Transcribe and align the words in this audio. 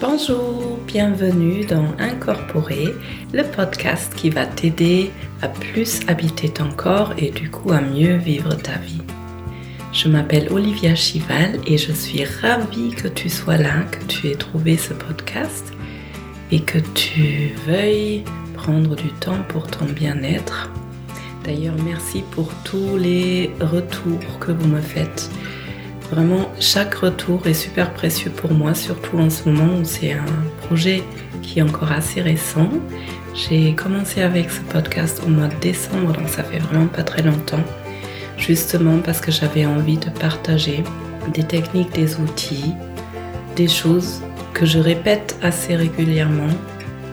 Bonjour, 0.00 0.78
bienvenue 0.86 1.64
dans 1.64 1.88
Incorporer, 1.98 2.94
le 3.32 3.42
podcast 3.42 4.14
qui 4.14 4.30
va 4.30 4.46
t'aider 4.46 5.10
à 5.42 5.48
plus 5.48 6.02
habiter 6.06 6.50
ton 6.50 6.70
corps 6.70 7.14
et 7.18 7.32
du 7.32 7.50
coup 7.50 7.72
à 7.72 7.80
mieux 7.80 8.14
vivre 8.14 8.54
ta 8.54 8.78
vie. 8.78 9.02
Je 9.92 10.08
m'appelle 10.08 10.52
Olivia 10.52 10.94
Chival 10.94 11.58
et 11.66 11.78
je 11.78 11.90
suis 11.90 12.24
ravie 12.24 12.90
que 12.90 13.08
tu 13.08 13.28
sois 13.28 13.56
là, 13.56 13.82
que 13.90 14.04
tu 14.04 14.28
aies 14.28 14.36
trouvé 14.36 14.76
ce 14.76 14.94
podcast 14.94 15.72
et 16.52 16.60
que 16.60 16.78
tu 16.94 17.54
veuilles 17.66 18.22
prendre 18.54 18.94
du 18.94 19.08
temps 19.14 19.42
pour 19.48 19.66
ton 19.66 19.86
bien-être. 19.86 20.70
D'ailleurs, 21.42 21.76
merci 21.84 22.22
pour 22.30 22.52
tous 22.62 22.96
les 22.96 23.50
retours 23.60 24.38
que 24.38 24.52
vous 24.52 24.68
me 24.68 24.80
faites 24.80 25.28
Vraiment, 26.10 26.50
chaque 26.58 26.94
retour 26.94 27.46
est 27.46 27.54
super 27.54 27.92
précieux 27.92 28.30
pour 28.30 28.52
moi, 28.52 28.74
surtout 28.74 29.18
en 29.18 29.28
ce 29.28 29.48
moment 29.48 29.78
où 29.78 29.84
c'est 29.84 30.12
un 30.12 30.66
projet 30.66 31.02
qui 31.42 31.58
est 31.58 31.62
encore 31.62 31.92
assez 31.92 32.22
récent. 32.22 32.70
J'ai 33.34 33.74
commencé 33.74 34.22
avec 34.22 34.50
ce 34.50 34.60
podcast 34.62 35.22
au 35.26 35.28
mois 35.28 35.48
de 35.48 35.54
décembre, 35.60 36.12
donc 36.12 36.28
ça 36.28 36.42
fait 36.42 36.58
vraiment 36.58 36.86
pas 36.86 37.02
très 37.02 37.22
longtemps. 37.22 37.62
Justement 38.38 38.98
parce 39.00 39.20
que 39.20 39.30
j'avais 39.30 39.66
envie 39.66 39.98
de 39.98 40.08
partager 40.10 40.82
des 41.34 41.42
techniques, 41.42 41.92
des 41.92 42.16
outils, 42.16 42.72
des 43.54 43.68
choses 43.68 44.22
que 44.54 44.64
je 44.64 44.78
répète 44.78 45.36
assez 45.42 45.76
régulièrement 45.76 46.48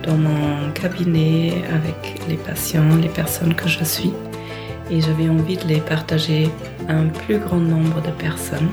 dans 0.04 0.16
mon 0.16 0.70
cabinet 0.72 1.52
avec 1.72 2.22
les 2.28 2.36
patients, 2.36 2.96
les 3.02 3.08
personnes 3.08 3.54
que 3.54 3.68
je 3.68 3.84
suis 3.84 4.12
et 4.90 5.00
j'avais 5.00 5.28
envie 5.28 5.56
de 5.56 5.66
les 5.66 5.80
partager 5.80 6.50
à 6.88 6.94
un 6.94 7.06
plus 7.06 7.38
grand 7.38 7.58
nombre 7.58 8.00
de 8.02 8.10
personnes. 8.10 8.68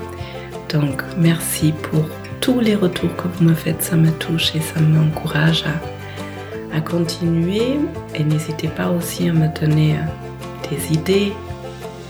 Donc 0.69 1.03
merci 1.17 1.73
pour 1.83 2.05
tous 2.41 2.59
les 2.59 2.75
retours 2.75 3.15
que 3.15 3.27
vous 3.27 3.45
me 3.45 3.53
faites, 3.53 3.81
ça 3.81 3.95
me 3.95 4.11
touche 4.11 4.55
et 4.55 4.59
ça 4.59 4.79
m'encourage 4.79 5.63
à, 5.63 6.77
à, 6.77 6.81
continuer. 6.81 7.79
Et 8.15 8.23
n'hésitez 8.23 8.67
pas 8.67 8.89
aussi 8.89 9.29
à 9.29 9.33
me 9.33 9.47
donner 9.59 9.95
euh, 9.95 10.69
des 10.69 10.93
idées 10.93 11.31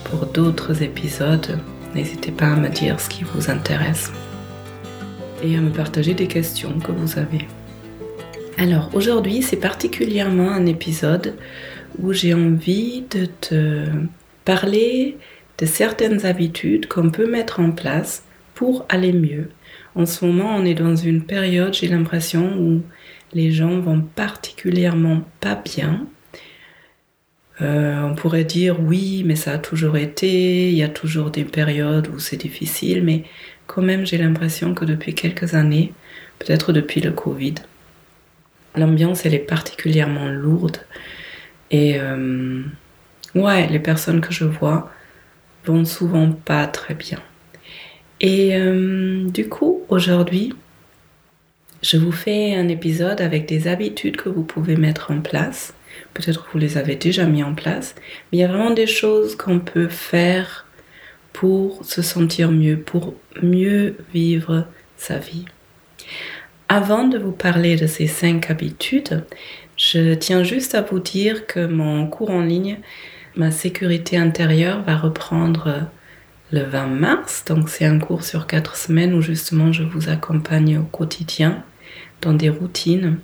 pour 0.05 0.25
d'autres 0.27 0.81
épisodes. 0.81 1.59
N'hésitez 1.93 2.31
pas 2.31 2.47
à 2.47 2.55
me 2.55 2.69
dire 2.69 2.99
ce 2.99 3.09
qui 3.09 3.23
vous 3.23 3.51
intéresse 3.51 4.11
et 5.43 5.55
à 5.55 5.61
me 5.61 5.69
partager 5.69 6.13
des 6.13 6.27
questions 6.27 6.79
que 6.79 6.91
vous 6.91 7.19
avez. 7.19 7.47
Alors 8.57 8.89
aujourd'hui 8.93 9.41
c'est 9.41 9.57
particulièrement 9.57 10.49
un 10.49 10.65
épisode 10.65 11.35
où 11.99 12.13
j'ai 12.13 12.33
envie 12.33 13.03
de 13.09 13.25
te 13.25 13.86
parler 14.45 15.17
de 15.58 15.66
certaines 15.66 16.25
habitudes 16.25 16.88
qu'on 16.88 17.09
peut 17.09 17.30
mettre 17.30 17.59
en 17.59 17.72
place 17.72 18.23
pour 18.55 18.85
aller 18.89 19.13
mieux. 19.13 19.50
En 19.95 20.05
ce 20.05 20.25
moment, 20.25 20.55
on 20.55 20.66
est 20.66 20.73
dans 20.73 20.95
une 20.95 21.23
période, 21.23 21.73
j'ai 21.73 21.88
l'impression, 21.88 22.58
où 22.58 22.81
les 23.33 23.52
gens 23.52 23.80
vont 23.80 24.02
particulièrement 24.02 25.22
pas 25.39 25.55
bien. 25.55 26.08
Euh, 27.61 28.02
on 28.02 28.16
pourrait 28.16 28.44
dire 28.44 28.80
oui, 28.81 29.23
mais 29.25 29.35
ça 29.35 29.53
a 29.53 29.57
toujours 29.59 29.95
été, 29.97 30.69
il 30.69 30.75
y 30.75 30.83
a 30.83 30.89
toujours 30.89 31.30
des 31.30 31.44
périodes 31.44 32.07
où 32.07 32.19
c'est 32.19 32.38
difficile, 32.38 33.03
mais 33.03 33.23
quand 33.67 33.83
même 33.83 34.05
j'ai 34.05 34.17
l'impression 34.17 34.73
que 34.73 34.85
depuis 34.85 35.13
quelques 35.13 35.53
années, 35.53 35.94
peut-être 36.39 36.73
depuis 36.73 37.00
le 37.00 37.11
Covid, 37.11 37.55
l'ambiance 38.75 39.25
elle 39.25 39.35
est 39.35 39.40
particulièrement 39.40 40.28
lourde 40.29 40.78
et 41.73 42.00
euh, 42.00 42.61
ouais, 43.34 43.67
les 43.67 43.79
personnes 43.79 44.22
que 44.22 44.31
je 44.31 44.45
vois 44.45 44.91
vont 45.66 45.84
souvent 45.84 46.31
pas 46.31 46.67
très 46.67 46.94
bien. 46.94 47.19
Et 48.22 48.56
euh, 48.56 49.28
du 49.28 49.50
coup, 49.50 49.81
aujourd'hui, 49.89 50.53
je 51.81 51.97
vous 51.97 52.11
fais 52.11 52.56
un 52.56 52.67
épisode 52.67 53.22
avec 53.22 53.47
des 53.47 53.67
habitudes 53.67 54.17
que 54.17 54.29
vous 54.29 54.44
pouvez 54.44 54.75
mettre 54.75 55.11
en 55.11 55.19
place. 55.19 55.73
Peut-être 56.13 56.45
que 56.45 56.51
vous 56.51 56.59
les 56.59 56.78
avez 56.78 56.95
déjà 56.95 57.25
mis 57.25 57.44
en 57.44 57.56
place, 57.56 57.95
mais 58.31 58.38
il 58.38 58.41
y 58.41 58.44
a 58.44 58.47
vraiment 58.47 58.72
des 58.72 58.88
choses 58.88 59.35
qu'on 59.35 59.59
peut 59.59 59.90
faire 59.90 60.67
pour 61.34 61.84
se 61.84 62.03
sentir 62.03 62.51
mieux, 62.51 62.78
pour 62.78 63.16
mieux 63.41 63.97
vivre 64.13 64.67
sa 64.95 65.17
vie. 65.17 65.45
Avant 66.75 67.07
de 67.07 67.19
vous 67.19 67.31
parler 67.31 67.75
de 67.75 67.85
ces 67.85 68.07
cinq 68.07 68.50
habitudes, 68.50 69.23
je 69.78 70.16
tiens 70.16 70.41
juste 70.41 70.73
à 70.73 70.81
vous 70.81 70.97
dire 70.97 71.45
que 71.45 71.67
mon 71.67 72.07
cours 72.07 72.31
en 72.31 72.41
ligne, 72.41 72.79
ma 73.35 73.51
sécurité 73.51 74.17
intérieure, 74.17 74.81
va 74.81 74.97
reprendre 74.97 75.84
le 76.51 76.63
20 76.63 76.88
mars. 76.88 77.45
Donc 77.45 77.69
c'est 77.69 77.85
un 77.85 78.00
cours 78.00 78.23
sur 78.23 78.47
quatre 78.47 78.75
semaines 78.75 79.13
où 79.13 79.22
justement 79.22 79.72
je 79.72 79.84
vous 79.84 80.09
accompagne 80.09 80.79
au 80.79 80.85
quotidien 80.85 81.63
dans 82.22 82.34
des 82.34 82.50
routines 82.50 83.19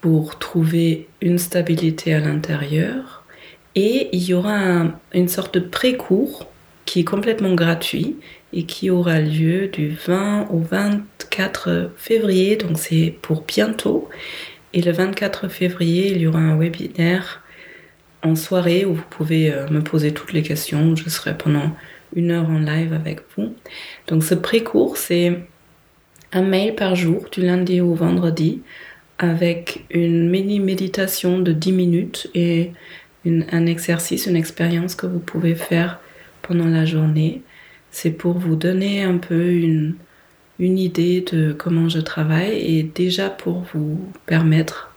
pour 0.00 0.38
trouver 0.38 1.08
une 1.20 1.38
stabilité 1.38 2.14
à 2.14 2.20
l'intérieur. 2.20 3.26
Et 3.74 4.08
il 4.12 4.24
y 4.24 4.32
aura 4.32 4.86
une 5.12 5.28
sorte 5.28 5.52
de 5.52 5.60
pré-cours 5.60 6.50
qui 6.86 7.00
est 7.00 7.04
complètement 7.04 7.54
gratuit 7.54 8.16
et 8.52 8.64
qui 8.64 8.90
aura 8.90 9.20
lieu 9.20 9.68
du 9.68 9.90
20 9.90 10.48
au 10.50 10.58
24 10.58 11.90
février, 11.96 12.56
donc 12.56 12.78
c'est 12.78 13.14
pour 13.22 13.42
bientôt. 13.42 14.08
Et 14.72 14.82
le 14.82 14.92
24 14.92 15.48
février, 15.48 16.12
il 16.12 16.20
y 16.22 16.26
aura 16.26 16.38
un 16.38 16.56
webinaire 16.56 17.42
en 18.22 18.34
soirée 18.34 18.84
où 18.84 18.94
vous 18.94 19.04
pouvez 19.08 19.52
euh, 19.52 19.68
me 19.68 19.80
poser 19.80 20.12
toutes 20.12 20.32
les 20.32 20.42
questions. 20.42 20.96
Je 20.96 21.08
serai 21.08 21.36
pendant 21.36 21.72
une 22.14 22.30
heure 22.30 22.48
en 22.48 22.58
live 22.58 22.92
avec 22.92 23.20
vous. 23.36 23.54
Donc 24.06 24.24
ce 24.24 24.34
pré-cours, 24.34 24.96
c'est 24.96 25.40
un 26.32 26.42
mail 26.42 26.74
par 26.74 26.94
jour 26.94 27.26
du 27.30 27.42
lundi 27.42 27.80
au 27.80 27.94
vendredi 27.94 28.62
avec 29.18 29.84
une 29.90 30.28
mini 30.28 30.60
méditation 30.60 31.38
de 31.38 31.52
10 31.52 31.72
minutes 31.72 32.30
et 32.34 32.72
un 33.24 33.66
exercice, 33.66 34.26
une 34.26 34.36
expérience 34.36 34.94
que 34.94 35.06
vous 35.06 35.18
pouvez 35.18 35.54
faire 35.54 36.00
pendant 36.42 36.66
la 36.66 36.84
journée. 36.84 37.42
C'est 37.98 38.10
pour 38.10 38.38
vous 38.38 38.56
donner 38.56 39.02
un 39.02 39.16
peu 39.16 39.52
une, 39.52 39.94
une 40.58 40.76
idée 40.76 41.22
de 41.22 41.54
comment 41.54 41.88
je 41.88 42.00
travaille 42.00 42.58
et 42.58 42.82
déjà 42.82 43.30
pour 43.30 43.64
vous 43.72 44.12
permettre 44.26 44.92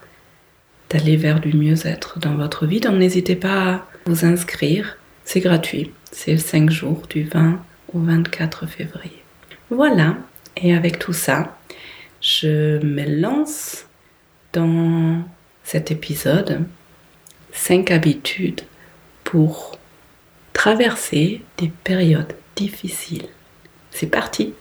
d'aller 0.89 1.15
vers 1.15 1.39
du 1.39 1.55
mieux-être 1.55 2.19
dans 2.19 2.35
votre 2.35 2.65
vie. 2.65 2.81
Donc 2.81 2.95
n'hésitez 2.95 3.37
pas 3.37 3.69
à 3.69 3.85
vous 4.05 4.25
inscrire. 4.25 4.97
C'est 5.23 5.39
gratuit. 5.39 5.93
C'est 6.11 6.35
5 6.35 6.69
jours 6.69 7.03
du 7.09 7.23
20 7.23 7.63
au 7.93 7.99
24 7.99 8.67
février. 8.67 9.23
Voilà. 9.69 10.17
Et 10.57 10.75
avec 10.75 10.99
tout 10.99 11.13
ça, 11.13 11.57
je 12.19 12.83
me 12.83 13.21
lance 13.21 13.85
dans 14.51 15.23
cet 15.63 15.89
épisode 15.89 16.65
5 17.53 17.91
habitudes 17.91 18.63
pour 19.23 19.79
traverser 20.51 21.39
des 21.57 21.71
périodes 21.85 22.33
difficiles. 22.59 23.29
C'est 23.89 24.07
parti 24.07 24.53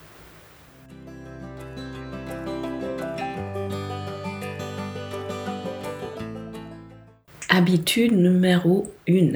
Habitude 7.49 8.13
numéro 8.13 8.87
1. 9.09 9.33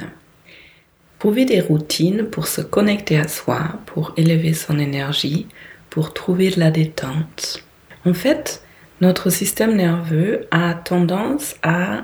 Trouver 1.18 1.44
des 1.44 1.60
routines 1.60 2.24
pour 2.24 2.46
se 2.46 2.60
connecter 2.60 3.18
à 3.18 3.26
soi, 3.26 3.80
pour 3.86 4.12
élever 4.16 4.54
son 4.54 4.78
énergie, 4.78 5.48
pour 5.90 6.14
trouver 6.14 6.50
de 6.50 6.60
la 6.60 6.70
détente. 6.70 7.64
En 8.06 8.14
fait, 8.14 8.62
notre 9.00 9.30
système 9.30 9.74
nerveux 9.74 10.46
a 10.52 10.74
tendance 10.74 11.56
à 11.64 12.02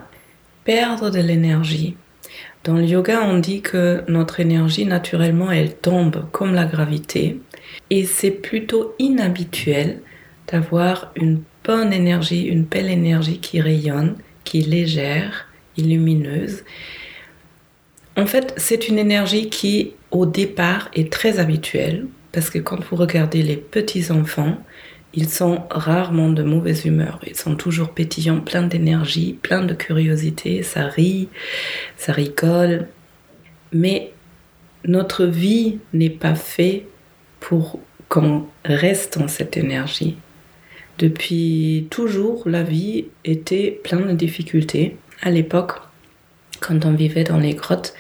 perdre 0.65 1.11
de 1.11 1.21
l'énergie. 1.21 1.97
Dans 2.65 2.75
le 2.75 2.85
yoga, 2.85 3.23
on 3.23 3.39
dit 3.39 3.61
que 3.61 4.03
notre 4.09 4.41
énergie, 4.41 4.85
naturellement, 4.85 5.51
elle 5.51 5.75
tombe 5.75 6.27
comme 6.33 6.55
la 6.55 6.65
gravité. 6.65 7.41
Et 7.91 8.05
c'est 8.05 8.31
plutôt 8.31 8.95
inhabituel 8.99 10.01
d'avoir 10.51 11.13
une 11.17 11.43
bonne 11.65 11.93
énergie, 11.93 12.43
une 12.43 12.65
belle 12.65 12.91
énergie 12.91 13.39
qui 13.39 13.61
rayonne, 13.61 14.17
qui 14.45 14.61
est 14.61 14.67
légère, 14.67 15.49
lumineuse. 15.83 16.65
En 18.17 18.27
fait, 18.27 18.55
c'est 18.57 18.89
une 18.89 18.99
énergie 18.99 19.49
qui, 19.49 19.93
au 20.11 20.27
départ, 20.27 20.91
est 20.95 21.13
très 21.13 21.39
habituelle, 21.39 22.07
parce 22.33 22.51
que 22.51 22.59
quand 22.59 22.83
vous 22.85 22.97
regardez 22.97 23.43
les 23.43 23.57
petits 23.57 24.11
enfants, 24.11 24.59
ils 25.15 25.29
sont 25.29 25.63
rarement 25.71 26.31
de 26.31 26.43
mauvaise 26.43 26.85
humeur. 26.85 27.21
Ils 27.27 27.37
sont 27.37 27.57
toujours 27.57 27.91
pétillants, 27.91 28.41
pleins 28.41 28.67
d'énergie, 28.67 29.39
pleins 29.41 29.65
de 29.65 29.75
curiosité. 29.75 30.63
Ça 30.63 30.87
rit, 30.87 31.29
ça 31.97 32.13
rigole. 32.13 32.89
Mais 33.73 34.13
notre 34.85 35.25
vie 35.25 35.79
n'est 35.93 36.11
pas 36.11 36.35
faite 36.35 36.85
pour 37.41 37.81
qu'on 38.09 38.47
reste 38.65 39.17
en 39.17 39.29
cette 39.29 39.57
énergie. 39.57 40.17
Depuis 40.99 41.87
toujours, 41.91 42.49
la 42.49 42.63
vie 42.63 43.07
était 43.25 43.81
pleine 43.85 44.09
de 44.09 44.13
difficultés 44.13 44.97
à 45.23 45.31
l'époque, 45.31 45.73
quand 46.61 46.85
on 46.85 46.93
vivait 46.93 47.25
dans 47.25 47.39
les 47.39 47.55
grottes, 47.55 47.95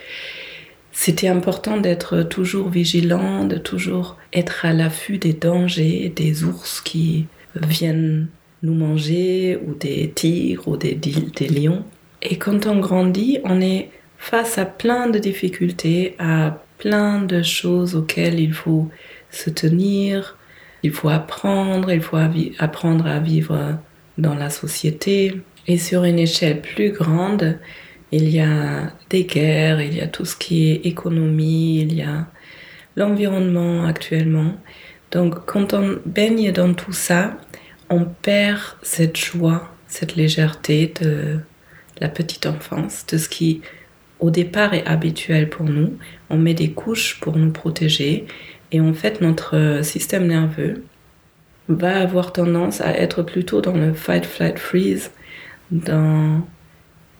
c'était 1.00 1.28
important 1.28 1.76
d'être 1.76 2.24
toujours 2.24 2.70
vigilant, 2.70 3.44
de 3.44 3.56
toujours 3.56 4.16
être 4.32 4.64
à 4.64 4.72
l'affût 4.72 5.18
des 5.18 5.32
dangers, 5.32 6.12
des 6.14 6.42
ours 6.42 6.80
qui 6.80 7.28
viennent 7.54 8.26
nous 8.64 8.74
manger, 8.74 9.60
ou 9.64 9.74
des 9.74 10.10
tigres, 10.12 10.66
ou 10.66 10.76
des, 10.76 10.96
des 10.96 11.46
lions. 11.46 11.84
Et 12.20 12.34
quand 12.34 12.66
on 12.66 12.80
grandit, 12.80 13.38
on 13.44 13.60
est 13.60 13.90
face 14.18 14.58
à 14.58 14.64
plein 14.64 15.08
de 15.08 15.20
difficultés, 15.20 16.16
à 16.18 16.64
plein 16.78 17.22
de 17.22 17.44
choses 17.44 17.94
auxquelles 17.94 18.40
il 18.40 18.52
faut 18.52 18.90
se 19.30 19.50
tenir, 19.50 20.36
il 20.82 20.90
faut 20.90 21.10
apprendre, 21.10 21.92
il 21.92 22.00
faut 22.00 22.18
apprendre 22.58 23.06
à 23.06 23.20
vivre 23.20 23.78
dans 24.18 24.34
la 24.34 24.50
société. 24.50 25.40
Et 25.68 25.78
sur 25.78 26.02
une 26.02 26.18
échelle 26.18 26.60
plus 26.60 26.90
grande, 26.90 27.56
il 28.12 28.28
y 28.28 28.40
a 28.40 28.92
des 29.10 29.24
guerres, 29.24 29.80
il 29.80 29.96
y 29.96 30.00
a 30.00 30.06
tout 30.06 30.24
ce 30.24 30.36
qui 30.36 30.70
est 30.70 30.86
économie, 30.86 31.80
il 31.80 31.94
y 31.94 32.02
a 32.02 32.26
l'environnement 32.96 33.84
actuellement. 33.84 34.56
Donc 35.10 35.46
quand 35.46 35.74
on 35.74 35.98
baigne 36.04 36.52
dans 36.52 36.74
tout 36.74 36.92
ça, 36.92 37.38
on 37.90 38.04
perd 38.04 38.60
cette 38.82 39.16
joie, 39.16 39.72
cette 39.86 40.16
légèreté 40.16 40.92
de 41.00 41.38
la 42.00 42.08
petite 42.08 42.46
enfance, 42.46 43.06
de 43.06 43.18
ce 43.18 43.28
qui 43.28 43.62
au 44.20 44.30
départ 44.30 44.74
est 44.74 44.86
habituel 44.86 45.48
pour 45.48 45.66
nous. 45.66 45.96
On 46.30 46.36
met 46.36 46.54
des 46.54 46.72
couches 46.72 47.20
pour 47.20 47.36
nous 47.36 47.52
protéger 47.52 48.26
et 48.72 48.80
en 48.80 48.92
fait 48.92 49.20
notre 49.20 49.80
système 49.82 50.26
nerveux 50.26 50.84
va 51.68 52.00
avoir 52.00 52.32
tendance 52.32 52.80
à 52.80 52.96
être 52.96 53.22
plutôt 53.22 53.60
dans 53.60 53.76
le 53.76 53.92
fight, 53.92 54.24
flight, 54.24 54.58
freeze, 54.58 55.10
dans 55.70 56.42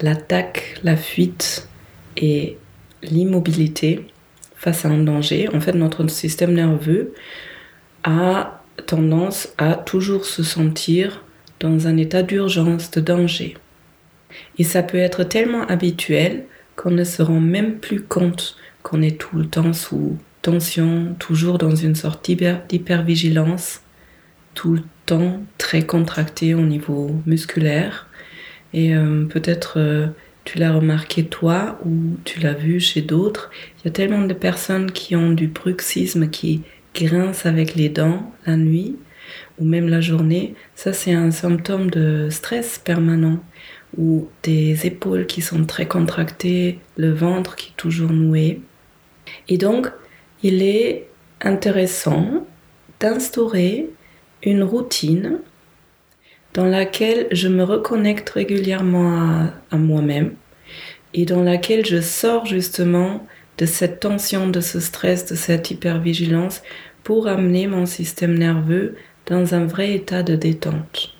l'attaque, 0.00 0.79
la 0.83 0.97
fuite 0.97 1.69
et 2.17 2.56
l'immobilité 3.03 4.06
face 4.56 4.85
à 4.85 4.89
un 4.89 4.99
danger. 4.99 5.49
En 5.55 5.61
fait, 5.61 5.73
notre 5.73 6.06
système 6.09 6.53
nerveux 6.53 7.15
a 8.05 8.62
tendance 8.87 9.49
à 9.59 9.75
toujours 9.75 10.25
se 10.25 10.43
sentir 10.43 11.25
dans 11.61 11.87
un 11.87 11.97
état 11.97 12.23
d'urgence, 12.23 12.91
de 12.91 13.00
danger. 13.00 13.56
Et 14.59 14.65
ça 14.65 14.83
peut 14.83 14.99
être 14.99 15.25
tellement 15.25 15.67
habituel 15.67 16.45
qu'on 16.77 16.91
ne 16.91 17.05
se 17.05 17.23
rend 17.23 17.41
même 17.41 17.79
plus 17.79 18.03
compte 18.03 18.56
qu'on 18.83 19.03
est 19.03 19.19
tout 19.19 19.37
le 19.37 19.47
temps 19.47 19.73
sous 19.73 20.17
tension, 20.43 21.15
toujours 21.19 21.59
dans 21.59 21.75
une 21.75 21.95
sorte 21.95 22.25
d'hypervigilance, 22.25 23.83
tout 24.55 24.75
le 24.75 24.83
temps 25.06 25.41
très 25.59 25.83
contracté 25.83 26.55
au 26.55 26.62
niveau 26.62 27.11
musculaire. 27.27 28.07
Et 28.73 28.94
euh, 28.94 29.25
peut-être 29.25 29.79
euh, 29.79 30.09
tu 30.44 30.59
l'as 30.59 30.73
remarqué 30.73 31.25
toi 31.25 31.79
ou 31.85 32.17
tu 32.25 32.41
l'as 32.41 32.55
vu 32.55 32.81
chez 32.81 33.03
d'autres. 33.03 33.50
Il 33.79 33.87
y 33.87 33.88
a 33.88 33.93
tellement 33.93 34.26
de 34.26 34.35
personnes 34.35 34.91
qui 34.91 35.17
ont 35.17 35.31
du 35.31 35.49
bruxisme, 35.49 36.29
qui 36.31 36.62
grincent 36.94 37.49
avec 37.49 37.75
les 37.75 37.88
dents 37.88 38.32
la 38.47 38.56
nuit 38.56 38.97
ou 39.59 39.65
même 39.65 39.88
la 39.88 40.00
journée. 40.00 40.55
Ça, 40.75 40.93
c'est 40.93 41.12
un 41.12 41.31
symptôme 41.31 41.91
de 41.91 42.29
stress 42.31 42.79
permanent 42.79 43.43
ou 43.97 44.29
des 44.43 44.87
épaules 44.87 45.26
qui 45.26 45.43
sont 45.43 45.64
très 45.64 45.87
contractées, 45.87 46.79
le 46.97 47.12
ventre 47.12 47.56
qui 47.56 47.71
est 47.71 47.76
toujours 47.76 48.11
noué. 48.11 48.61
Et 49.49 49.59
donc, 49.59 49.91
il 50.43 50.62
est 50.62 51.09
intéressant 51.41 52.47
d'instaurer 53.00 53.91
une 54.43 54.62
routine 54.62 55.41
dans 56.58 56.66
laquelle 56.66 57.28
je 57.31 57.46
me 57.46 57.62
reconnecte 57.62 58.31
régulièrement 58.31 59.52
à, 59.70 59.76
moi-même 59.76 60.34
et 61.14 61.25
dans 61.25 61.44
laquelle 61.44 61.87
je 61.87 62.00
sors 62.00 62.46
justement 62.46 63.25
de 63.58 63.64
cette 63.64 64.00
tension, 64.00 64.49
de 64.49 64.60
ce 64.60 64.81
stress, 64.81 65.25
de 65.26 65.37
cette 65.37 65.70
hypervigilance 65.70 66.64
pour 67.05 67.28
amener 67.28 67.69
mon 67.69 67.87
système 67.87 68.37
nerveux 68.37 68.96
dans 69.26 69.55
un 69.55 69.66
vrai 69.66 69.93
état 69.93 70.25
de 70.25 70.34
détente. 70.34 71.14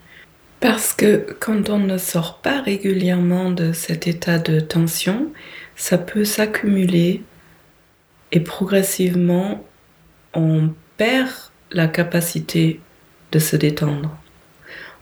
Parce 0.59 0.93
que 0.93 1.25
quand 1.39 1.71
on 1.71 1.79
ne 1.79 1.99
sort 1.99 2.41
pas 2.43 2.61
régulièrement 2.61 3.53
de 3.53 3.71
cet 3.71 4.09
état 4.09 4.41
de 4.41 4.59
tension, 4.59 5.31
ça 5.77 5.99
peut 5.99 6.25
s'accumuler 6.25 7.23
et 8.33 8.41
progressivement 8.41 9.65
on 10.35 10.71
perd 10.97 11.31
la 11.71 11.87
capacité 11.87 12.81
de 13.31 13.39
se 13.39 13.55
détendre. 13.55 14.19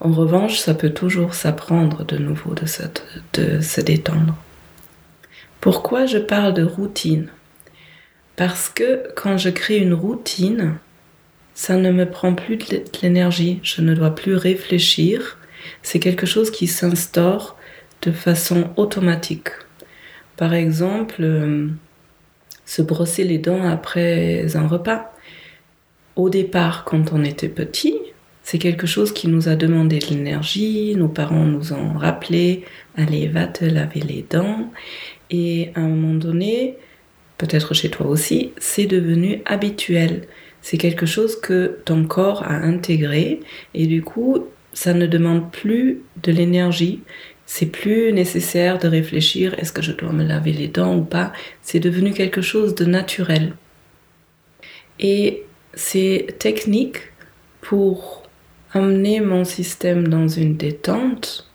En 0.00 0.12
revanche, 0.12 0.58
ça 0.58 0.74
peut 0.74 0.90
toujours 0.90 1.34
s'apprendre 1.34 2.04
de 2.04 2.18
nouveau 2.18 2.54
de, 2.54 3.60
se 3.60 3.80
détendre. 3.80 4.36
Pourquoi 5.60 6.06
je 6.06 6.18
parle 6.18 6.54
de 6.54 6.62
routine? 6.62 7.28
Parce 8.36 8.68
que 8.68 9.08
quand 9.14 9.38
je 9.38 9.48
crée 9.48 9.78
une 9.78 9.94
routine, 9.94 10.74
ça 11.54 11.76
ne 11.76 11.90
me 11.90 12.04
prend 12.08 12.34
plus 12.34 12.56
de 12.56 12.84
l'énergie, 13.02 13.60
je 13.62 13.80
ne 13.80 13.94
dois 13.94 14.14
plus 14.14 14.34
réfléchir, 14.36 15.38
c'est 15.82 15.98
quelque 15.98 16.26
chose 16.26 16.50
qui 16.50 16.66
s'instaure 16.66 17.56
de 18.02 18.12
façon 18.12 18.68
automatique. 18.76 19.48
Par 20.36 20.52
exemple, 20.52 21.22
euh, 21.22 21.68
se 22.66 22.82
brosser 22.82 23.24
les 23.24 23.38
dents 23.38 23.66
après 23.66 24.54
un 24.54 24.66
repas. 24.66 25.14
Au 26.14 26.28
départ, 26.28 26.84
quand 26.84 27.12
on 27.12 27.24
était 27.24 27.48
petit, 27.48 27.96
c'est 28.46 28.58
quelque 28.58 28.86
chose 28.86 29.12
qui 29.12 29.26
nous 29.26 29.48
a 29.48 29.56
demandé 29.56 29.98
de 29.98 30.06
l'énergie, 30.06 30.94
nos 30.94 31.08
parents 31.08 31.44
nous 31.44 31.72
ont 31.72 31.94
rappelé, 31.94 32.62
allez, 32.96 33.26
va 33.26 33.48
te 33.48 33.64
laver 33.64 33.98
les 33.98 34.24
dents. 34.30 34.70
Et 35.30 35.72
à 35.74 35.80
un 35.80 35.88
moment 35.88 36.14
donné, 36.14 36.76
peut-être 37.38 37.74
chez 37.74 37.90
toi 37.90 38.06
aussi, 38.06 38.52
c'est 38.58 38.86
devenu 38.86 39.42
habituel. 39.46 40.28
C'est 40.62 40.78
quelque 40.78 41.06
chose 41.06 41.40
que 41.40 41.80
ton 41.84 42.04
corps 42.04 42.44
a 42.44 42.54
intégré 42.54 43.40
et 43.74 43.88
du 43.88 44.02
coup, 44.02 44.46
ça 44.72 44.94
ne 44.94 45.08
demande 45.08 45.50
plus 45.50 46.02
de 46.22 46.30
l'énergie. 46.30 47.00
C'est 47.46 47.66
plus 47.66 48.12
nécessaire 48.12 48.78
de 48.78 48.86
réfléchir 48.86 49.56
est-ce 49.58 49.72
que 49.72 49.82
je 49.82 49.90
dois 49.90 50.12
me 50.12 50.22
laver 50.22 50.52
les 50.52 50.68
dents 50.68 50.96
ou 50.96 51.02
pas? 51.02 51.32
C'est 51.62 51.80
devenu 51.80 52.12
quelque 52.12 52.42
chose 52.42 52.76
de 52.76 52.84
naturel. 52.84 53.54
Et 55.00 55.42
ces 55.74 56.28
techniques 56.38 57.10
pour 57.60 58.25
amener 58.76 59.20
mon 59.20 59.44
système 59.44 60.08
dans 60.08 60.28
une 60.28 60.56
détente, 60.56 61.50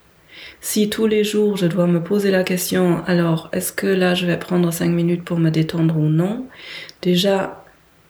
si 0.59 0.89
tous 0.89 1.07
les 1.07 1.23
jours 1.23 1.57
je 1.57 1.67
dois 1.67 1.87
me 1.87 2.03
poser 2.03 2.31
la 2.31 2.43
question, 2.43 3.03
alors 3.05 3.49
est-ce 3.51 3.71
que 3.71 3.87
là 3.87 4.13
je 4.13 4.25
vais 4.25 4.37
prendre 4.37 4.71
cinq 4.71 4.89
minutes 4.89 5.23
pour 5.23 5.39
me 5.39 5.49
détendre 5.49 5.97
ou 5.97 6.09
non, 6.09 6.45
déjà 7.01 7.61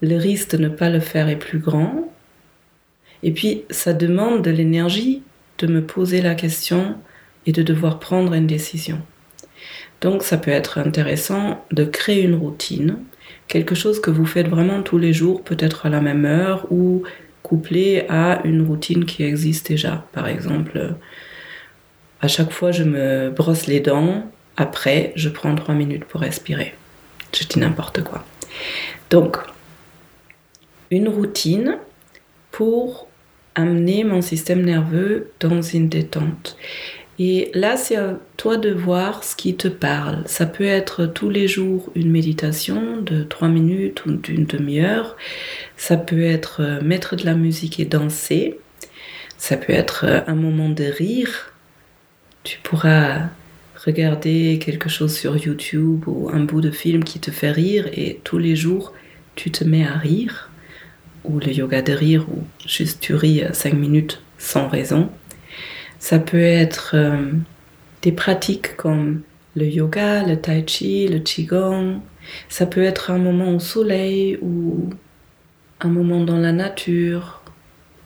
le 0.01 0.17
risque 0.17 0.55
de 0.55 0.63
ne 0.63 0.69
pas 0.69 0.89
le 0.89 0.99
faire 0.99 1.29
est 1.29 1.37
plus 1.37 1.59
grand. 1.59 2.11
Et 3.23 3.31
puis, 3.31 3.63
ça 3.69 3.93
demande 3.93 4.41
de 4.41 4.51
l'énergie 4.51 5.21
de 5.59 5.67
me 5.67 5.81
poser 5.81 6.21
la 6.21 6.35
question 6.35 6.95
et 7.45 7.51
de 7.51 7.61
devoir 7.61 7.99
prendre 7.99 8.33
une 8.33 8.47
décision. 8.47 8.99
Donc, 10.01 10.23
ça 10.23 10.37
peut 10.37 10.51
être 10.51 10.79
intéressant 10.79 11.63
de 11.71 11.85
créer 11.85 12.23
une 12.23 12.35
routine, 12.35 12.97
quelque 13.47 13.75
chose 13.75 14.01
que 14.01 14.09
vous 14.09 14.25
faites 14.25 14.47
vraiment 14.47 14.81
tous 14.81 14.97
les 14.97 15.13
jours, 15.13 15.43
peut-être 15.43 15.85
à 15.85 15.89
la 15.89 16.01
même 16.01 16.25
heure 16.25 16.65
ou 16.71 17.03
couplé 17.43 18.05
à 18.09 18.41
une 18.45 18.61
routine 18.65 19.05
qui 19.05 19.23
existe 19.23 19.69
déjà. 19.69 20.05
Par 20.11 20.27
exemple, 20.27 20.95
à 22.21 22.27
chaque 22.27 22.51
fois 22.51 22.71
je 22.71 22.83
me 22.83 23.29
brosse 23.29 23.67
les 23.67 23.79
dents, 23.79 24.25
après 24.57 25.13
je 25.15 25.29
prends 25.29 25.55
trois 25.55 25.75
minutes 25.75 26.05
pour 26.05 26.21
respirer. 26.21 26.73
Je 27.33 27.45
dis 27.45 27.59
n'importe 27.59 28.03
quoi. 28.03 28.25
Donc, 29.09 29.37
une 30.89 31.07
routine 31.07 31.77
pour 32.51 33.07
amener 33.55 34.03
mon 34.03 34.21
système 34.21 34.61
nerveux 34.63 35.31
dans 35.39 35.61
une 35.61 35.89
détente. 35.89 36.57
Et 37.19 37.51
là, 37.53 37.77
c'est 37.77 37.97
à 37.97 38.17
toi 38.37 38.57
de 38.57 38.71
voir 38.71 39.23
ce 39.23 39.35
qui 39.35 39.55
te 39.55 39.67
parle. 39.67 40.23
Ça 40.25 40.45
peut 40.45 40.65
être 40.65 41.05
tous 41.05 41.29
les 41.29 41.47
jours 41.47 41.91
une 41.95 42.09
méditation 42.09 43.01
de 43.01 43.23
3 43.23 43.47
minutes 43.47 44.05
ou 44.05 44.13
d'une 44.13 44.45
demi-heure. 44.45 45.15
Ça 45.77 45.97
peut 45.97 46.23
être 46.23 46.61
euh, 46.61 46.81
mettre 46.81 47.15
de 47.15 47.25
la 47.25 47.35
musique 47.35 47.79
et 47.79 47.85
danser. 47.85 48.59
Ça 49.37 49.57
peut 49.57 49.73
être 49.73 50.05
euh, 50.05 50.21
un 50.27 50.35
moment 50.35 50.69
de 50.69 50.85
rire. 50.85 51.53
Tu 52.43 52.59
pourras 52.63 53.27
regarder 53.85 54.59
quelque 54.59 54.89
chose 54.89 55.15
sur 55.15 55.37
YouTube 55.37 56.07
ou 56.07 56.29
un 56.33 56.43
bout 56.43 56.61
de 56.61 56.71
film 56.71 57.03
qui 57.03 57.19
te 57.19 57.31
fait 57.31 57.51
rire 57.51 57.87
et 57.93 58.19
tous 58.23 58.37
les 58.37 58.55
jours, 58.55 58.93
tu 59.35 59.51
te 59.51 59.63
mets 59.63 59.85
à 59.85 59.97
rire 59.97 60.51
ou 61.23 61.39
le 61.39 61.51
yoga 61.51 61.81
de 61.81 61.93
rire, 61.93 62.25
ou 62.29 62.43
juste 62.65 62.99
tu 63.01 63.15
ris 63.15 63.43
5 63.51 63.73
minutes 63.73 64.21
sans 64.37 64.67
raison. 64.67 65.09
Ça 66.01 66.17
peut 66.17 66.41
être 66.41 66.95
euh, 66.95 67.31
des 68.01 68.11
pratiques 68.11 68.75
comme 68.75 69.21
le 69.55 69.67
yoga, 69.67 70.23
le 70.23 70.35
tai 70.35 70.65
chi, 70.65 71.07
le 71.07 71.19
qigong. 71.19 72.01
Ça 72.49 72.65
peut 72.65 72.81
être 72.81 73.11
un 73.11 73.19
moment 73.19 73.53
au 73.53 73.59
soleil 73.59 74.39
ou 74.41 74.89
un 75.79 75.89
moment 75.89 76.21
dans 76.21 76.37
la 76.37 76.53
nature. 76.53 77.43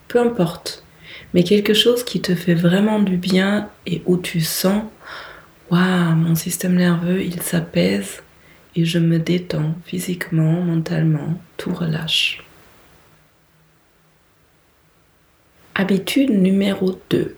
Peu 0.10 0.20
importe. 0.20 0.84
Mais 1.34 1.44
quelque 1.44 1.74
chose 1.74 2.04
qui 2.04 2.20
te 2.20 2.36
fait 2.36 2.54
vraiment 2.54 3.00
du 3.00 3.16
bien 3.16 3.70
et 3.86 4.02
où 4.06 4.18
tu 4.18 4.42
sens, 4.42 4.84
waouh, 5.72 6.16
mon 6.16 6.36
système 6.36 6.76
nerveux, 6.76 7.24
il 7.24 7.42
s'apaise 7.42 8.22
et 8.76 8.84
je 8.84 9.00
me 9.00 9.20
détends 9.20 9.74
physiquement, 9.86 10.62
mentalement, 10.62 11.40
tout 11.56 11.74
relâche. 11.74 12.44
Habitude 15.76 16.32
numéro 16.32 17.00
2. 17.10 17.38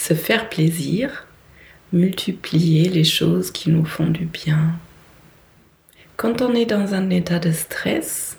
Se 0.00 0.14
faire 0.14 0.48
plaisir, 0.48 1.26
multiplier 1.92 2.88
les 2.88 3.04
choses 3.04 3.50
qui 3.50 3.68
nous 3.68 3.84
font 3.84 4.06
du 4.06 4.24
bien. 4.24 4.72
Quand 6.16 6.40
on 6.40 6.54
est 6.54 6.64
dans 6.64 6.94
un 6.94 7.10
état 7.10 7.38
de 7.38 7.52
stress 7.52 8.38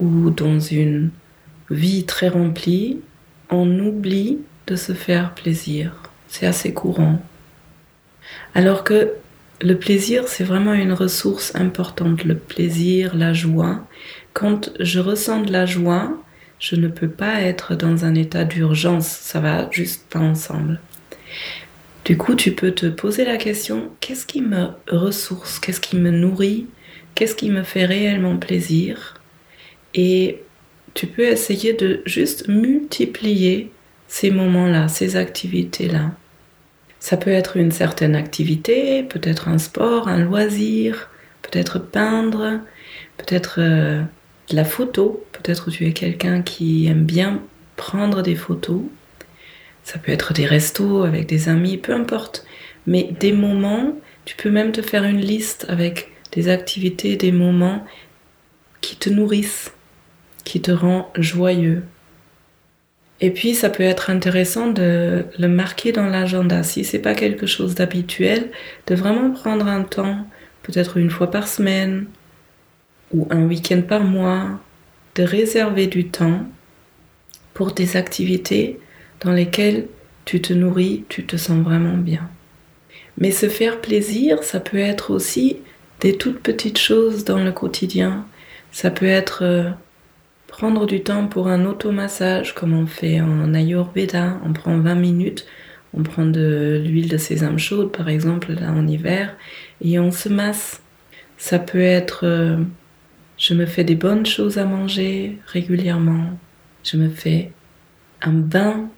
ou 0.00 0.30
dans 0.30 0.58
une 0.58 1.10
vie 1.70 2.02
très 2.04 2.28
remplie, 2.28 2.98
on 3.48 3.78
oublie 3.78 4.38
de 4.66 4.74
se 4.74 4.92
faire 4.92 5.34
plaisir. 5.34 5.92
C'est 6.26 6.46
assez 6.46 6.74
courant. 6.74 7.22
Alors 8.56 8.82
que 8.82 9.12
le 9.60 9.78
plaisir, 9.78 10.26
c'est 10.26 10.42
vraiment 10.42 10.74
une 10.74 10.94
ressource 10.94 11.54
importante. 11.54 12.24
Le 12.24 12.36
plaisir, 12.36 13.14
la 13.14 13.32
joie. 13.32 13.86
Quand 14.32 14.72
je 14.80 14.98
ressens 14.98 15.42
de 15.42 15.52
la 15.52 15.64
joie, 15.64 16.20
je 16.62 16.76
ne 16.76 16.86
peux 16.86 17.08
pas 17.08 17.40
être 17.40 17.74
dans 17.74 18.04
un 18.04 18.14
état 18.14 18.44
d'urgence. 18.44 19.08
Ça 19.08 19.40
va 19.40 19.68
juste 19.72 20.06
pas 20.08 20.20
ensemble. 20.20 20.80
Du 22.04 22.16
coup, 22.16 22.36
tu 22.36 22.52
peux 22.52 22.70
te 22.70 22.86
poser 22.86 23.24
la 23.24 23.36
question, 23.36 23.90
qu'est-ce 23.98 24.24
qui 24.24 24.40
me 24.40 24.68
ressource 24.88 25.58
Qu'est-ce 25.58 25.80
qui 25.80 25.96
me 25.96 26.10
nourrit 26.10 26.68
Qu'est-ce 27.16 27.34
qui 27.34 27.50
me 27.50 27.64
fait 27.64 27.84
réellement 27.84 28.36
plaisir? 28.36 29.20
Et 29.94 30.40
tu 30.94 31.08
peux 31.08 31.24
essayer 31.24 31.72
de 31.72 32.00
juste 32.06 32.46
multiplier 32.46 33.72
ces 34.06 34.30
moments-là, 34.30 34.86
ces 34.86 35.16
activités-là. 35.16 36.12
Ça 37.00 37.16
peut 37.16 37.30
être 37.30 37.56
une 37.56 37.72
certaine 37.72 38.14
activité, 38.14 39.02
peut-être 39.02 39.48
un 39.48 39.58
sport, 39.58 40.06
un 40.06 40.18
loisir, 40.18 41.10
peut-être 41.42 41.80
peindre, 41.80 42.60
peut-être 43.16 43.56
euh, 43.58 44.02
de 44.50 44.56
la 44.56 44.64
photo, 44.64 45.24
peut-être 45.42 45.70
tu 45.70 45.86
es 45.86 45.92
quelqu'un 45.92 46.42
qui 46.42 46.86
aime 46.86 47.04
bien 47.04 47.42
prendre 47.76 48.22
des 48.22 48.36
photos. 48.36 48.82
Ça 49.84 49.98
peut 49.98 50.12
être 50.12 50.32
des 50.32 50.46
restos 50.46 51.02
avec 51.02 51.26
des 51.26 51.48
amis, 51.48 51.76
peu 51.76 51.92
importe. 51.92 52.44
Mais 52.86 53.10
des 53.18 53.32
moments, 53.32 53.96
tu 54.24 54.36
peux 54.36 54.50
même 54.50 54.72
te 54.72 54.82
faire 54.82 55.04
une 55.04 55.20
liste 55.20 55.66
avec 55.68 56.12
des 56.32 56.48
activités, 56.48 57.16
des 57.16 57.32
moments 57.32 57.84
qui 58.80 58.96
te 58.96 59.10
nourrissent, 59.10 59.72
qui 60.44 60.60
te 60.60 60.70
rend 60.70 61.10
joyeux. 61.16 61.82
Et 63.20 63.30
puis, 63.30 63.54
ça 63.54 63.70
peut 63.70 63.84
être 63.84 64.10
intéressant 64.10 64.68
de 64.68 65.24
le 65.38 65.48
marquer 65.48 65.92
dans 65.92 66.06
l'agenda. 66.06 66.62
Si 66.64 66.84
c'est 66.84 66.98
pas 66.98 67.14
quelque 67.14 67.46
chose 67.46 67.74
d'habituel, 67.74 68.50
de 68.88 68.94
vraiment 68.94 69.30
prendre 69.30 69.68
un 69.68 69.82
temps, 69.82 70.26
peut-être 70.62 70.96
une 70.96 71.10
fois 71.10 71.30
par 71.30 71.46
semaine 71.46 72.06
ou 73.12 73.28
un 73.30 73.42
week-end 73.44 73.82
par 73.82 74.02
mois, 74.02 74.60
de 75.14 75.22
réserver 75.22 75.86
du 75.86 76.08
temps 76.08 76.46
pour 77.54 77.72
des 77.72 77.96
activités 77.96 78.78
dans 79.20 79.32
lesquelles 79.32 79.86
tu 80.24 80.40
te 80.40 80.52
nourris, 80.52 81.04
tu 81.08 81.24
te 81.24 81.36
sens 81.36 81.62
vraiment 81.62 81.96
bien. 81.96 82.28
Mais 83.18 83.30
se 83.30 83.48
faire 83.48 83.80
plaisir, 83.80 84.42
ça 84.42 84.60
peut 84.60 84.78
être 84.78 85.12
aussi 85.12 85.58
des 86.00 86.16
toutes 86.16 86.40
petites 86.40 86.78
choses 86.78 87.24
dans 87.24 87.42
le 87.42 87.52
quotidien. 87.52 88.26
Ça 88.70 88.90
peut 88.90 89.06
être 89.06 89.42
euh, 89.42 89.70
prendre 90.48 90.86
du 90.86 91.02
temps 91.02 91.26
pour 91.26 91.48
un 91.48 91.64
automassage 91.64 92.54
comme 92.54 92.72
on 92.72 92.86
fait 92.86 93.20
en 93.20 93.54
Ayurveda. 93.54 94.40
On 94.44 94.52
prend 94.52 94.78
20 94.78 94.94
minutes, 94.94 95.46
on 95.94 96.02
prend 96.02 96.24
de 96.24 96.82
l'huile 96.84 97.08
de 97.08 97.18
sésame 97.18 97.58
chaude 97.58 97.92
par 97.92 98.08
exemple 98.08 98.52
là 98.52 98.72
en 98.72 98.86
hiver 98.86 99.36
et 99.84 99.98
on 99.98 100.10
se 100.10 100.28
masse. 100.28 100.80
Ça 101.36 101.58
peut 101.58 101.80
être 101.80 102.20
euh, 102.24 102.56
je 103.42 103.54
me 103.54 103.66
fais 103.66 103.82
des 103.82 103.96
bonnes 103.96 104.24
choses 104.24 104.56
à 104.56 104.64
manger 104.64 105.36
régulièrement. 105.48 106.38
Je 106.84 106.96
me 106.96 107.08
fais 107.08 107.50
un 108.20 108.30
bain, 108.30 108.88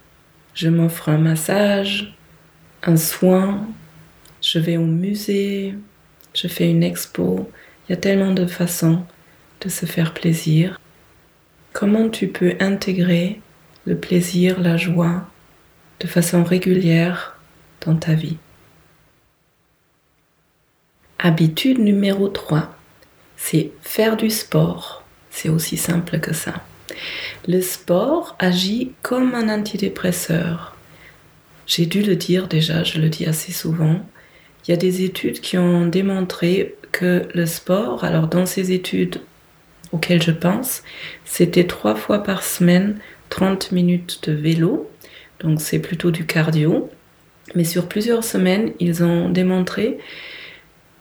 je 0.52 0.68
m'offre 0.68 1.08
un 1.08 1.16
massage, 1.16 2.14
un 2.82 2.98
soin, 2.98 3.66
je 4.42 4.58
vais 4.58 4.76
au 4.76 4.84
musée, 4.84 5.74
je 6.34 6.46
fais 6.46 6.70
une 6.70 6.82
expo. 6.82 7.50
Il 7.88 7.92
y 7.92 7.94
a 7.94 7.96
tellement 7.96 8.32
de 8.32 8.44
façons 8.44 9.06
de 9.62 9.70
se 9.70 9.86
faire 9.86 10.12
plaisir. 10.12 10.78
Comment 11.72 12.10
tu 12.10 12.28
peux 12.28 12.54
intégrer 12.60 13.40
le 13.86 13.96
plaisir, 13.96 14.60
la 14.60 14.76
joie 14.76 15.26
de 16.00 16.06
façon 16.06 16.44
régulière 16.44 17.38
dans 17.86 17.96
ta 17.96 18.12
vie? 18.12 18.36
Habitude 21.18 21.78
numéro 21.78 22.28
3, 22.28 22.73
c'est 23.44 23.72
faire 23.82 24.16
du 24.16 24.30
sport. 24.30 25.04
C'est 25.30 25.50
aussi 25.50 25.76
simple 25.76 26.18
que 26.18 26.32
ça. 26.32 26.64
Le 27.46 27.60
sport 27.60 28.36
agit 28.38 28.92
comme 29.02 29.34
un 29.34 29.50
antidépresseur. 29.50 30.74
J'ai 31.66 31.84
dû 31.84 32.02
le 32.02 32.16
dire 32.16 32.48
déjà, 32.48 32.84
je 32.84 32.98
le 32.98 33.10
dis 33.10 33.26
assez 33.26 33.52
souvent. 33.52 34.00
Il 34.66 34.70
y 34.70 34.74
a 34.74 34.78
des 34.78 35.04
études 35.04 35.40
qui 35.40 35.58
ont 35.58 35.86
démontré 35.86 36.74
que 36.90 37.28
le 37.34 37.44
sport, 37.44 38.02
alors 38.02 38.28
dans 38.28 38.46
ces 38.46 38.72
études 38.72 39.20
auxquelles 39.92 40.22
je 40.22 40.30
pense, 40.30 40.82
c'était 41.26 41.66
trois 41.66 41.96
fois 41.96 42.22
par 42.22 42.42
semaine 42.42 42.98
30 43.28 43.72
minutes 43.72 44.20
de 44.26 44.32
vélo, 44.32 44.90
donc 45.40 45.60
c'est 45.60 45.80
plutôt 45.80 46.10
du 46.10 46.24
cardio. 46.24 46.88
Mais 47.54 47.64
sur 47.64 47.88
plusieurs 47.88 48.24
semaines, 48.24 48.72
ils 48.80 49.04
ont 49.04 49.28
démontré 49.28 49.98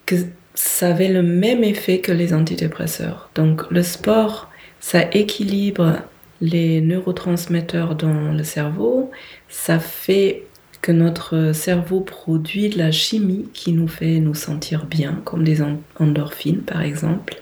que 0.06 0.16
ça 0.54 0.90
avait 0.90 1.08
le 1.08 1.24
même 1.24 1.64
effet 1.64 2.00
que 2.00 2.12
les 2.12 2.34
antidépresseurs. 2.34 3.30
Donc 3.36 3.70
le 3.72 3.84
sport, 3.84 4.50
ça 4.80 5.04
équilibre 5.12 6.00
les 6.42 6.82
neurotransmetteurs 6.82 7.96
dans 7.96 8.34
le 8.34 8.44
cerveau, 8.44 9.12
ça 9.50 9.80
fait 9.80 10.44
que 10.82 10.92
notre 10.92 11.54
cerveau 11.54 12.02
produit 12.02 12.70
de 12.70 12.78
la 12.78 12.92
chimie 12.92 13.48
qui 13.54 13.72
nous 13.72 13.88
fait 13.88 14.20
nous 14.20 14.36
sentir 14.36 14.86
bien, 14.86 15.22
comme 15.24 15.46
des 15.46 15.62
endorphines 16.00 16.62
par 16.62 16.82
exemple. 16.82 17.42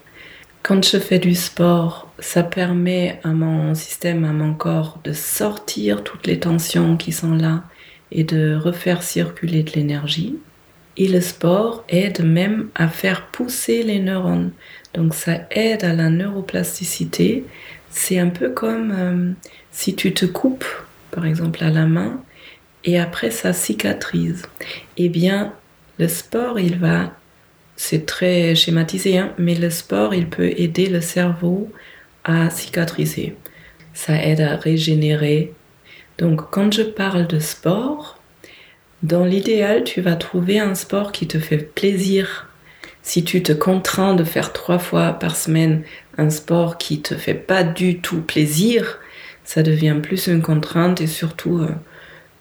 Quand 0.62 0.86
je 0.86 1.00
fais 1.00 1.18
du 1.18 1.34
sport, 1.34 2.13
ça 2.20 2.44
permet 2.44 3.20
à 3.24 3.30
mon 3.30 3.74
système, 3.74 4.25
à 4.25 4.32
mon 4.32 4.53
corps 4.53 5.00
de 5.03 5.12
sortir 5.12 6.03
toutes 6.03 6.27
les 6.27 6.39
tensions 6.39 6.98
qui 6.98 7.12
sont 7.12 7.34
là 7.34 7.63
et 8.12 8.24
de 8.24 8.56
refaire 8.56 9.01
circuler 9.01 9.63
de 9.63 9.72
l'énergie. 9.72 10.38
Et 11.01 11.08
le 11.08 11.20
sport 11.20 11.84
aide 11.89 12.24
même 12.24 12.70
à 12.75 12.88
faire 12.88 13.25
pousser 13.31 13.81
les 13.81 13.98
neurones. 13.98 14.51
Donc 14.93 15.15
ça 15.15 15.48
aide 15.50 15.84
à 15.84 15.93
la 15.93 16.12
neuroplasticité. 16.12 17.43
C'est 17.89 18.20
un 18.20 18.29
peu 18.29 18.51
comme 18.51 18.91
euh, 18.96 19.31
si 19.72 19.96
tu 19.96 20.13
te 20.13 20.27
coupes, 20.27 20.63
par 21.10 21.25
exemple, 21.25 21.63
à 21.63 21.72
la 21.72 21.88
main, 21.88 22.22
et 22.84 23.00
après 23.00 23.31
ça 23.31 23.51
cicatrise. 23.51 24.43
Eh 24.96 25.10
bien, 25.10 25.53
le 25.98 26.08
sport, 26.08 26.60
il 26.60 26.77
va 26.77 27.15
c'est 27.75 28.05
très 28.05 28.53
schématisé, 28.53 29.17
hein, 29.17 29.34
mais 29.39 29.55
le 29.55 29.72
sport, 29.72 30.13
il 30.13 30.29
peut 30.29 30.51
aider 30.55 30.86
le 30.86 31.01
cerveau 31.01 31.67
à 32.24 32.51
cicatriser. 32.51 33.36
Ça 33.96 34.24
aide 34.24 34.41
à 34.41 34.55
régénérer. 34.55 35.51
Donc 36.20 36.51
quand 36.51 36.72
je 36.72 36.84
parle 36.84 37.25
de 37.25 37.39
sport, 37.39 38.21
dans 39.03 39.25
l'idéal, 39.25 39.84
tu 39.84 40.01
vas 40.01 40.15
trouver 40.15 40.60
un 40.60 40.75
sport 40.75 41.12
qui 41.12 41.27
te 41.27 41.39
fait 41.39 41.58
plaisir. 41.58 42.48
Si 43.01 43.24
tu 43.24 43.41
te 43.41 43.51
contrains 43.51 44.13
de 44.13 44.24
faire 44.24 44.53
trois 44.53 44.77
fois 44.77 45.13
par 45.13 45.36
semaine 45.36 45.84
un 46.17 46.29
sport 46.29 46.77
qui 46.77 47.01
te 47.01 47.15
fait 47.15 47.34
pas 47.34 47.63
du 47.63 48.00
tout 48.00 48.22
plaisir, 48.22 49.00
ça 49.43 49.63
devient 49.63 49.98
plus 50.01 50.27
une 50.27 50.43
contrainte 50.43 51.01
et 51.01 51.08
surtout 51.08 51.58
euh, 51.58 51.70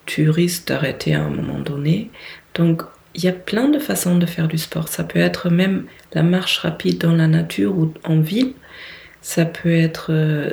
tu 0.04 0.28
risques 0.28 0.68
d'arrêter 0.68 1.14
à 1.14 1.22
un 1.22 1.30
moment 1.30 1.58
donné. 1.58 2.10
Donc 2.54 2.82
il 3.14 3.24
y 3.24 3.28
a 3.28 3.32
plein 3.32 3.68
de 3.68 3.78
façons 3.78 4.18
de 4.18 4.26
faire 4.26 4.48
du 4.48 4.58
sport. 4.58 4.88
Ça 4.88 5.02
peut 5.02 5.18
être 5.18 5.48
même 5.48 5.86
la 6.12 6.22
marche 6.22 6.58
rapide 6.58 6.98
dans 6.98 7.12
la 7.12 7.26
nature 7.26 7.76
ou 7.76 7.94
en 8.04 8.20
ville. 8.20 8.52
Ça 9.22 9.46
peut 9.46 9.72
être 9.72 10.08
euh, 10.10 10.50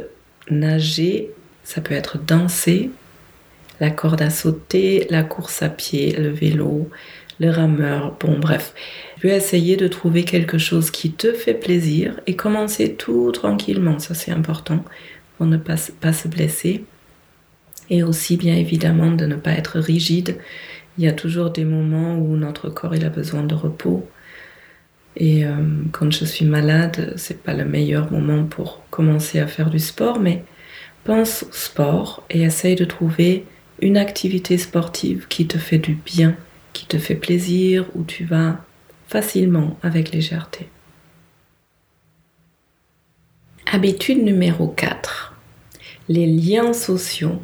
nager, 0.49 1.31
ça 1.63 1.81
peut 1.81 1.93
être 1.93 2.17
danser, 2.17 2.91
la 3.79 3.89
corde 3.89 4.21
à 4.21 4.29
sauter, 4.29 5.07
la 5.09 5.23
course 5.23 5.61
à 5.61 5.69
pied, 5.69 6.15
le 6.15 6.29
vélo, 6.29 6.89
le 7.39 7.49
rameur. 7.49 8.15
Bon, 8.19 8.37
bref. 8.39 8.73
Tu 9.15 9.21
peux 9.21 9.27
essayer 9.29 9.77
de 9.77 9.87
trouver 9.87 10.23
quelque 10.23 10.57
chose 10.57 10.91
qui 10.91 11.11
te 11.11 11.33
fait 11.33 11.53
plaisir 11.53 12.19
et 12.27 12.35
commencer 12.35 12.93
tout 12.93 13.31
tranquillement. 13.31 13.99
Ça, 13.99 14.13
c'est 14.13 14.31
important 14.31 14.83
pour 15.37 15.45
ne 15.45 15.57
pas, 15.57 15.77
se 15.77 16.27
blesser. 16.27 16.83
Et 17.89 18.03
aussi, 18.03 18.37
bien 18.37 18.55
évidemment, 18.55 19.11
de 19.11 19.25
ne 19.25 19.35
pas 19.35 19.51
être 19.51 19.79
rigide 19.79 20.37
il 20.97 21.03
y 21.03 21.07
a 21.07 21.13
toujours 21.13 21.51
des 21.51 21.63
moments 21.63 22.15
où 22.15 22.35
notre 22.35 22.69
corps 22.69 22.93
a 22.93 23.09
besoin 23.09 23.43
de 23.43 23.53
repos. 23.53 24.07
Et 25.15 25.45
euh, 25.45 25.51
quand 25.91 26.11
je 26.11 26.25
suis 26.25 26.45
malade, 26.45 27.13
c'est 27.17 27.43
pas 27.43 27.53
le 27.53 27.65
meilleur 27.65 28.11
moment 28.11 28.45
pour 28.45 28.81
commencer 28.89 29.39
à 29.39 29.47
faire 29.47 29.69
du 29.69 29.79
sport, 29.79 30.19
mais 30.19 30.43
pense 31.03 31.43
au 31.43 31.53
sport 31.53 32.23
et 32.29 32.41
essaye 32.41 32.75
de 32.75 32.85
trouver 32.85 33.45
une 33.79 33.97
activité 33.97 34.57
sportive 34.57 35.27
qui 35.27 35.47
te 35.47 35.57
fait 35.57 35.77
du 35.77 35.93
bien, 35.93 36.35
qui 36.73 36.85
te 36.85 36.97
fait 36.97 37.15
plaisir, 37.15 37.85
où 37.95 38.03
tu 38.03 38.25
vas 38.25 38.63
facilement 39.07 39.77
avec 39.83 40.11
légèreté. 40.11 40.67
Habitude 43.71 44.23
numéro 44.23 44.67
4. 44.67 45.35
Les 46.09 46.25
liens 46.25 46.73
sociaux 46.73 47.41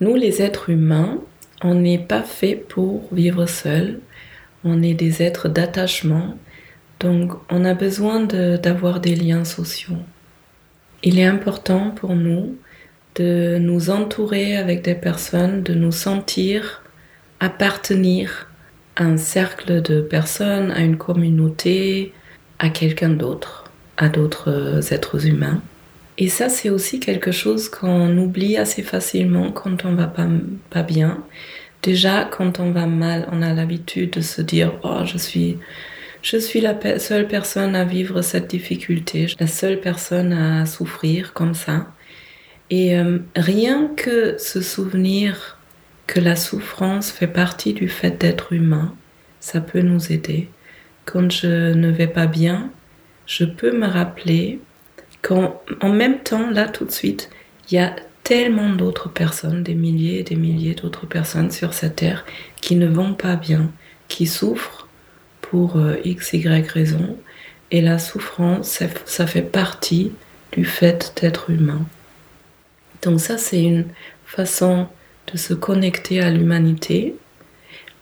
Nous, 0.00 0.14
les 0.14 0.42
êtres 0.42 0.70
humains, 0.70 1.20
on 1.62 1.74
n'est 1.74 1.98
pas 1.98 2.22
fait 2.22 2.54
pour 2.54 3.08
vivre 3.12 3.46
seul. 3.46 4.00
On 4.64 4.82
est 4.82 4.94
des 4.94 5.22
êtres 5.22 5.48
d'attachement. 5.48 6.38
Donc, 7.00 7.32
on 7.50 7.64
a 7.64 7.74
besoin 7.74 8.22
d'avoir 8.22 9.00
des 9.00 9.14
liens 9.14 9.44
sociaux. 9.44 9.98
Il 11.02 11.18
est 11.18 11.26
important 11.26 11.90
pour 11.90 12.14
nous 12.14 12.56
de 13.14 13.58
nous 13.58 13.90
entourer 13.90 14.56
avec 14.56 14.82
des 14.82 14.94
personnes, 14.94 15.62
de 15.62 15.74
nous 15.74 15.92
sentir 15.92 16.82
appartenir 17.40 18.48
à 18.96 19.04
un 19.04 19.16
cercle 19.16 19.82
de 19.82 20.00
personnes, 20.00 20.70
à 20.70 20.80
une 20.80 20.96
communauté, 20.96 22.12
à 22.58 22.68
quelqu'un 22.70 23.10
d'autre, 23.10 23.64
à 23.96 24.08
d'autres 24.08 24.92
êtres 24.92 25.26
humains. 25.26 25.62
Et 26.16 26.28
ça, 26.28 26.48
c'est 26.48 26.70
aussi 26.70 27.00
quelque 27.00 27.32
chose 27.32 27.68
qu'on 27.68 28.16
oublie 28.18 28.56
assez 28.56 28.82
facilement 28.82 29.50
quand 29.50 29.84
on 29.84 29.94
va 29.94 30.06
pas, 30.06 30.28
pas 30.70 30.82
bien. 30.82 31.24
Déjà, 31.82 32.24
quand 32.24 32.60
on 32.60 32.70
va 32.70 32.86
mal, 32.86 33.28
on 33.32 33.42
a 33.42 33.52
l'habitude 33.52 34.10
de 34.10 34.20
se 34.20 34.40
dire, 34.40 34.72
oh, 34.84 35.00
je 35.04 35.18
suis, 35.18 35.58
je 36.22 36.36
suis 36.36 36.60
la 36.60 36.98
seule 36.98 37.26
personne 37.26 37.74
à 37.74 37.84
vivre 37.84 38.22
cette 38.22 38.48
difficulté, 38.48 39.26
la 39.40 39.48
seule 39.48 39.80
personne 39.80 40.32
à 40.32 40.66
souffrir 40.66 41.32
comme 41.32 41.54
ça. 41.54 41.88
Et 42.70 42.96
euh, 42.98 43.18
rien 43.36 43.88
que 43.96 44.36
ce 44.38 44.60
souvenir 44.60 45.58
que 46.06 46.20
la 46.20 46.36
souffrance 46.36 47.10
fait 47.10 47.26
partie 47.26 47.72
du 47.72 47.88
fait 47.88 48.20
d'être 48.20 48.52
humain, 48.52 48.94
ça 49.40 49.60
peut 49.60 49.80
nous 49.80 50.12
aider. 50.12 50.48
Quand 51.04 51.30
je 51.30 51.72
ne 51.72 51.90
vais 51.90 52.06
pas 52.06 52.26
bien, 52.26 52.70
je 53.26 53.44
peux 53.44 53.76
me 53.76 53.86
rappeler 53.86 54.60
qu'en 55.22 55.60
en 55.80 55.90
même 55.90 56.20
temps, 56.20 56.50
là 56.50 56.68
tout 56.68 56.84
de 56.84 56.90
suite, 56.90 57.30
il 57.70 57.74
y 57.74 57.78
a 57.78 57.94
tellement 58.22 58.70
d'autres 58.70 59.10
personnes, 59.10 59.62
des 59.62 59.74
milliers 59.74 60.20
et 60.20 60.22
des 60.22 60.36
milliers 60.36 60.74
d'autres 60.74 61.06
personnes 61.06 61.50
sur 61.50 61.74
cette 61.74 61.96
terre 61.96 62.24
qui 62.60 62.76
ne 62.76 62.86
vont 62.86 63.14
pas 63.14 63.36
bien, 63.36 63.70
qui 64.08 64.26
souffrent 64.26 64.88
pour 65.42 65.76
euh, 65.76 65.96
x, 66.04 66.32
y 66.32 66.66
raison. 66.66 67.18
Et 67.70 67.80
la 67.80 67.98
souffrance, 67.98 68.82
ça 69.04 69.26
fait 69.26 69.42
partie 69.42 70.12
du 70.52 70.64
fait 70.64 71.12
d'être 71.20 71.50
humain. 71.50 71.84
Donc 73.04 73.20
ça, 73.20 73.38
c'est 73.38 73.62
une 73.62 73.86
façon 74.24 74.86
de 75.32 75.38
se 75.38 75.54
connecter 75.54 76.20
à 76.20 76.30
l'humanité. 76.30 77.14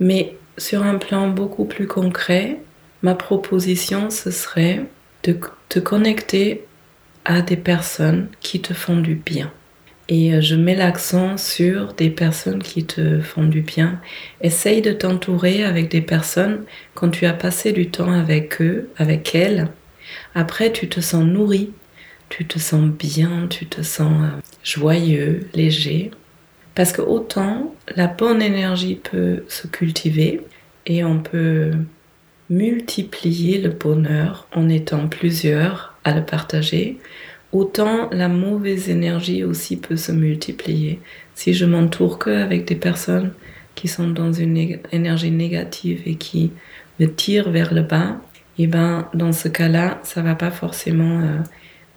Mais 0.00 0.36
sur 0.58 0.82
un 0.82 0.98
plan 0.98 1.28
beaucoup 1.28 1.64
plus 1.64 1.86
concret, 1.86 2.58
ma 3.02 3.14
proposition, 3.14 4.10
ce 4.10 4.30
serait 4.30 4.84
de 5.24 5.38
te 5.68 5.78
connecter 5.78 6.64
à 7.24 7.42
des 7.42 7.56
personnes 7.56 8.28
qui 8.40 8.60
te 8.60 8.74
font 8.74 8.96
du 8.96 9.14
bien. 9.14 9.52
Et 10.08 10.34
euh, 10.34 10.40
je 10.40 10.56
mets 10.56 10.74
l'accent 10.74 11.36
sur 11.36 11.94
des 11.94 12.10
personnes 12.10 12.62
qui 12.62 12.84
te 12.84 13.20
font 13.20 13.44
du 13.44 13.60
bien. 13.60 14.00
Essaye 14.40 14.82
de 14.82 14.92
t'entourer 14.92 15.64
avec 15.64 15.88
des 15.90 16.00
personnes 16.00 16.64
quand 16.94 17.10
tu 17.10 17.24
as 17.26 17.32
passé 17.32 17.72
du 17.72 17.88
temps 17.88 18.12
avec 18.12 18.60
eux, 18.60 18.90
avec 18.96 19.34
elles. 19.34 19.68
Après, 20.34 20.72
tu 20.72 20.88
te 20.88 21.00
sens 21.00 21.24
nourri, 21.24 21.70
tu 22.32 22.46
te 22.46 22.58
sens 22.58 22.88
bien, 22.88 23.46
tu 23.50 23.66
te 23.66 23.82
sens 23.82 24.14
euh, 24.22 24.40
joyeux, 24.64 25.46
léger. 25.52 26.10
Parce 26.74 26.92
que 26.92 27.02
autant 27.02 27.74
la 27.94 28.06
bonne 28.06 28.40
énergie 28.40 28.94
peut 28.94 29.44
se 29.48 29.66
cultiver 29.66 30.40
et 30.86 31.04
on 31.04 31.18
peut 31.18 31.72
multiplier 32.48 33.60
le 33.60 33.68
bonheur 33.68 34.46
en 34.54 34.70
étant 34.70 35.08
plusieurs 35.08 35.94
à 36.04 36.14
le 36.14 36.24
partager, 36.24 36.98
autant 37.52 38.08
la 38.10 38.28
mauvaise 38.28 38.88
énergie 38.88 39.44
aussi 39.44 39.76
peut 39.76 39.96
se 39.96 40.12
multiplier. 40.12 41.00
Si 41.34 41.52
je 41.52 41.66
m'entoure 41.66 42.18
que 42.18 42.30
avec 42.30 42.64
des 42.66 42.76
personnes 42.76 43.32
qui 43.74 43.88
sont 43.88 44.08
dans 44.08 44.32
une 44.32 44.78
énergie 44.90 45.30
négative 45.30 46.00
et 46.06 46.14
qui 46.14 46.50
me 46.98 47.06
tirent 47.06 47.50
vers 47.50 47.74
le 47.74 47.82
bas, 47.82 48.16
et 48.58 48.64
eh 48.64 48.66
ben 48.66 49.08
dans 49.12 49.32
ce 49.32 49.48
cas-là, 49.48 50.00
ça 50.02 50.22
va 50.22 50.34
pas 50.34 50.50
forcément 50.50 51.20
euh, 51.20 51.38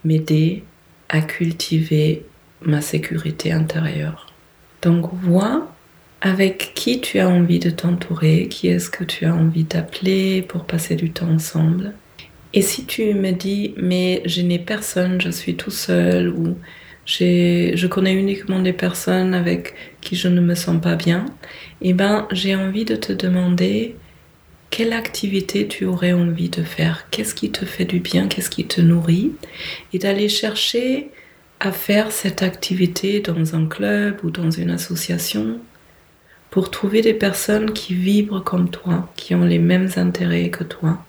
m'aider 0.06 0.64
à 1.10 1.22
cultiver 1.22 2.24
ma 2.62 2.82
sécurité 2.82 3.52
intérieure. 3.52 4.34
Donc 4.82 5.14
vois 5.14 5.72
avec 6.22 6.72
qui 6.74 7.02
tu 7.02 7.20
as 7.20 7.30
envie 7.30 7.60
de 7.60 7.70
t'entourer, 7.70 8.48
qui 8.48 8.68
est-ce 8.68 8.90
que 8.90 9.04
tu 9.04 9.26
as 9.26 9.36
envie 9.36 9.64
d'appeler 9.64 10.42
pour 10.42 10.64
passer 10.64 10.96
du 10.96 11.12
temps 11.12 11.30
ensemble. 11.30 11.94
Et 12.54 12.62
si 12.62 12.86
tu 12.86 13.14
me 13.14 13.32
dis 13.32 13.74
mais 13.78 14.22
je 14.26 14.42
n'ai 14.42 14.60
personne, 14.60 15.20
je 15.20 15.30
suis 15.30 15.56
tout 15.56 15.72
seul 15.72 16.30
ou 16.30 16.58
je 17.06 17.88
connais 17.88 18.14
uniquement 18.14 18.60
des 18.60 18.74
personnes 18.74 19.34
avec 19.34 19.76
qui 20.02 20.16
je 20.16 20.28
ne 20.28 20.42
me 20.42 20.56
sens 20.56 20.82
pas 20.82 20.96
bien, 20.96 21.26
eh 21.82 21.94
ben 21.94 22.28
j'ai 22.32 22.56
envie 22.56 22.86
de 22.86 22.96
te 22.96 23.14
demander 23.14 23.96
quelle 24.76 24.92
activité 24.92 25.70
tu 25.70 25.86
aurais 25.86 26.12
envie 26.12 26.50
de 26.50 26.62
faire, 26.62 27.08
qu'est-ce 27.10 27.34
qui 27.34 27.50
te 27.50 27.64
fait 27.64 27.86
du 27.86 28.02
bien, 28.02 28.28
qu'est-ce 28.28 28.50
qui 28.50 28.66
te 28.66 28.82
nourrit, 28.82 29.32
et 29.94 30.00
d'aller 30.00 30.28
chercher 30.28 31.12
à 31.62 31.72
faire 31.72 32.12
cette 32.12 32.44
activité 32.44 33.22
dans 33.22 33.56
un 33.56 33.68
club 33.68 34.20
ou 34.26 34.32
dans 34.32 34.52
une 34.52 34.72
association 34.72 35.62
pour 36.50 36.72
trouver 36.72 37.02
des 37.02 37.14
personnes 37.14 37.72
qui 37.72 37.94
vibrent 37.94 38.44
comme 38.44 38.70
toi, 38.70 39.10
qui 39.16 39.34
ont 39.34 39.46
les 39.46 39.60
mêmes 39.60 39.92
intérêts 39.96 40.50
que 40.50 40.66
toi. 40.66 41.06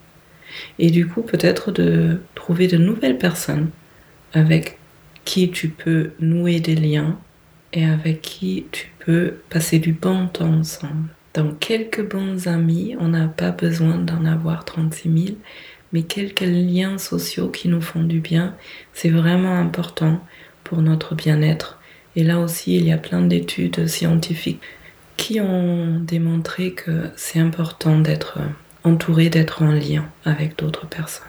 Et 0.78 0.90
du 0.90 1.08
coup, 1.08 1.22
peut-être 1.22 1.72
de 1.72 2.20
trouver 2.36 2.68
de 2.68 2.76
nouvelles 2.76 3.18
personnes 3.18 3.70
avec 4.32 4.78
qui 5.24 5.50
tu 5.50 5.70
peux 5.70 6.12
nouer 6.20 6.60
des 6.60 6.76
liens 6.76 7.18
et 7.72 7.84
avec 7.84 8.20
qui 8.22 8.66
tu 8.70 8.92
peux 9.00 9.34
passer 9.50 9.80
du 9.80 9.90
bon 9.90 10.28
temps 10.28 10.54
ensemble. 10.54 11.15
Donc, 11.36 11.58
quelques 11.58 12.02
bons 12.02 12.48
amis, 12.48 12.96
on 12.98 13.08
n'a 13.08 13.28
pas 13.28 13.50
besoin 13.50 13.98
d'en 13.98 14.24
avoir 14.24 14.64
36 14.64 15.26
000, 15.26 15.36
mais 15.92 16.02
quelques 16.02 16.40
liens 16.40 16.96
sociaux 16.96 17.50
qui 17.50 17.68
nous 17.68 17.82
font 17.82 18.02
du 18.02 18.20
bien, 18.20 18.56
c'est 18.94 19.10
vraiment 19.10 19.58
important 19.58 20.24
pour 20.64 20.80
notre 20.80 21.14
bien-être. 21.14 21.78
Et 22.16 22.24
là 22.24 22.40
aussi, 22.40 22.76
il 22.76 22.86
y 22.86 22.92
a 22.92 22.96
plein 22.96 23.20
d'études 23.20 23.86
scientifiques 23.86 24.62
qui 25.18 25.38
ont 25.42 26.00
démontré 26.00 26.72
que 26.72 27.10
c'est 27.16 27.38
important 27.38 27.98
d'être 27.98 28.38
entouré, 28.82 29.28
d'être 29.28 29.62
en 29.62 29.72
lien 29.72 30.08
avec 30.24 30.56
d'autres 30.58 30.86
personnes. 30.86 31.26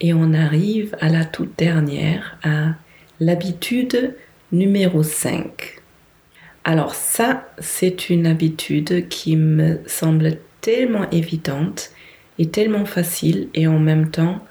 Et 0.00 0.14
on 0.14 0.32
arrive 0.32 0.96
à 1.02 1.10
la 1.10 1.26
toute 1.26 1.58
dernière, 1.58 2.38
à 2.42 2.76
l'habitude 3.20 4.16
numéro 4.52 5.02
5. 5.02 5.79
Alors 6.64 6.94
ça, 6.94 7.48
c'est 7.58 8.10
une 8.10 8.26
habitude 8.26 9.08
qui 9.08 9.36
me 9.36 9.80
semble 9.86 10.38
tellement 10.60 11.08
évidente 11.10 11.90
et 12.38 12.48
tellement 12.48 12.84
facile 12.84 13.48
et 13.54 13.66
en 13.66 13.78
même 13.78 14.10
temps 14.10 14.44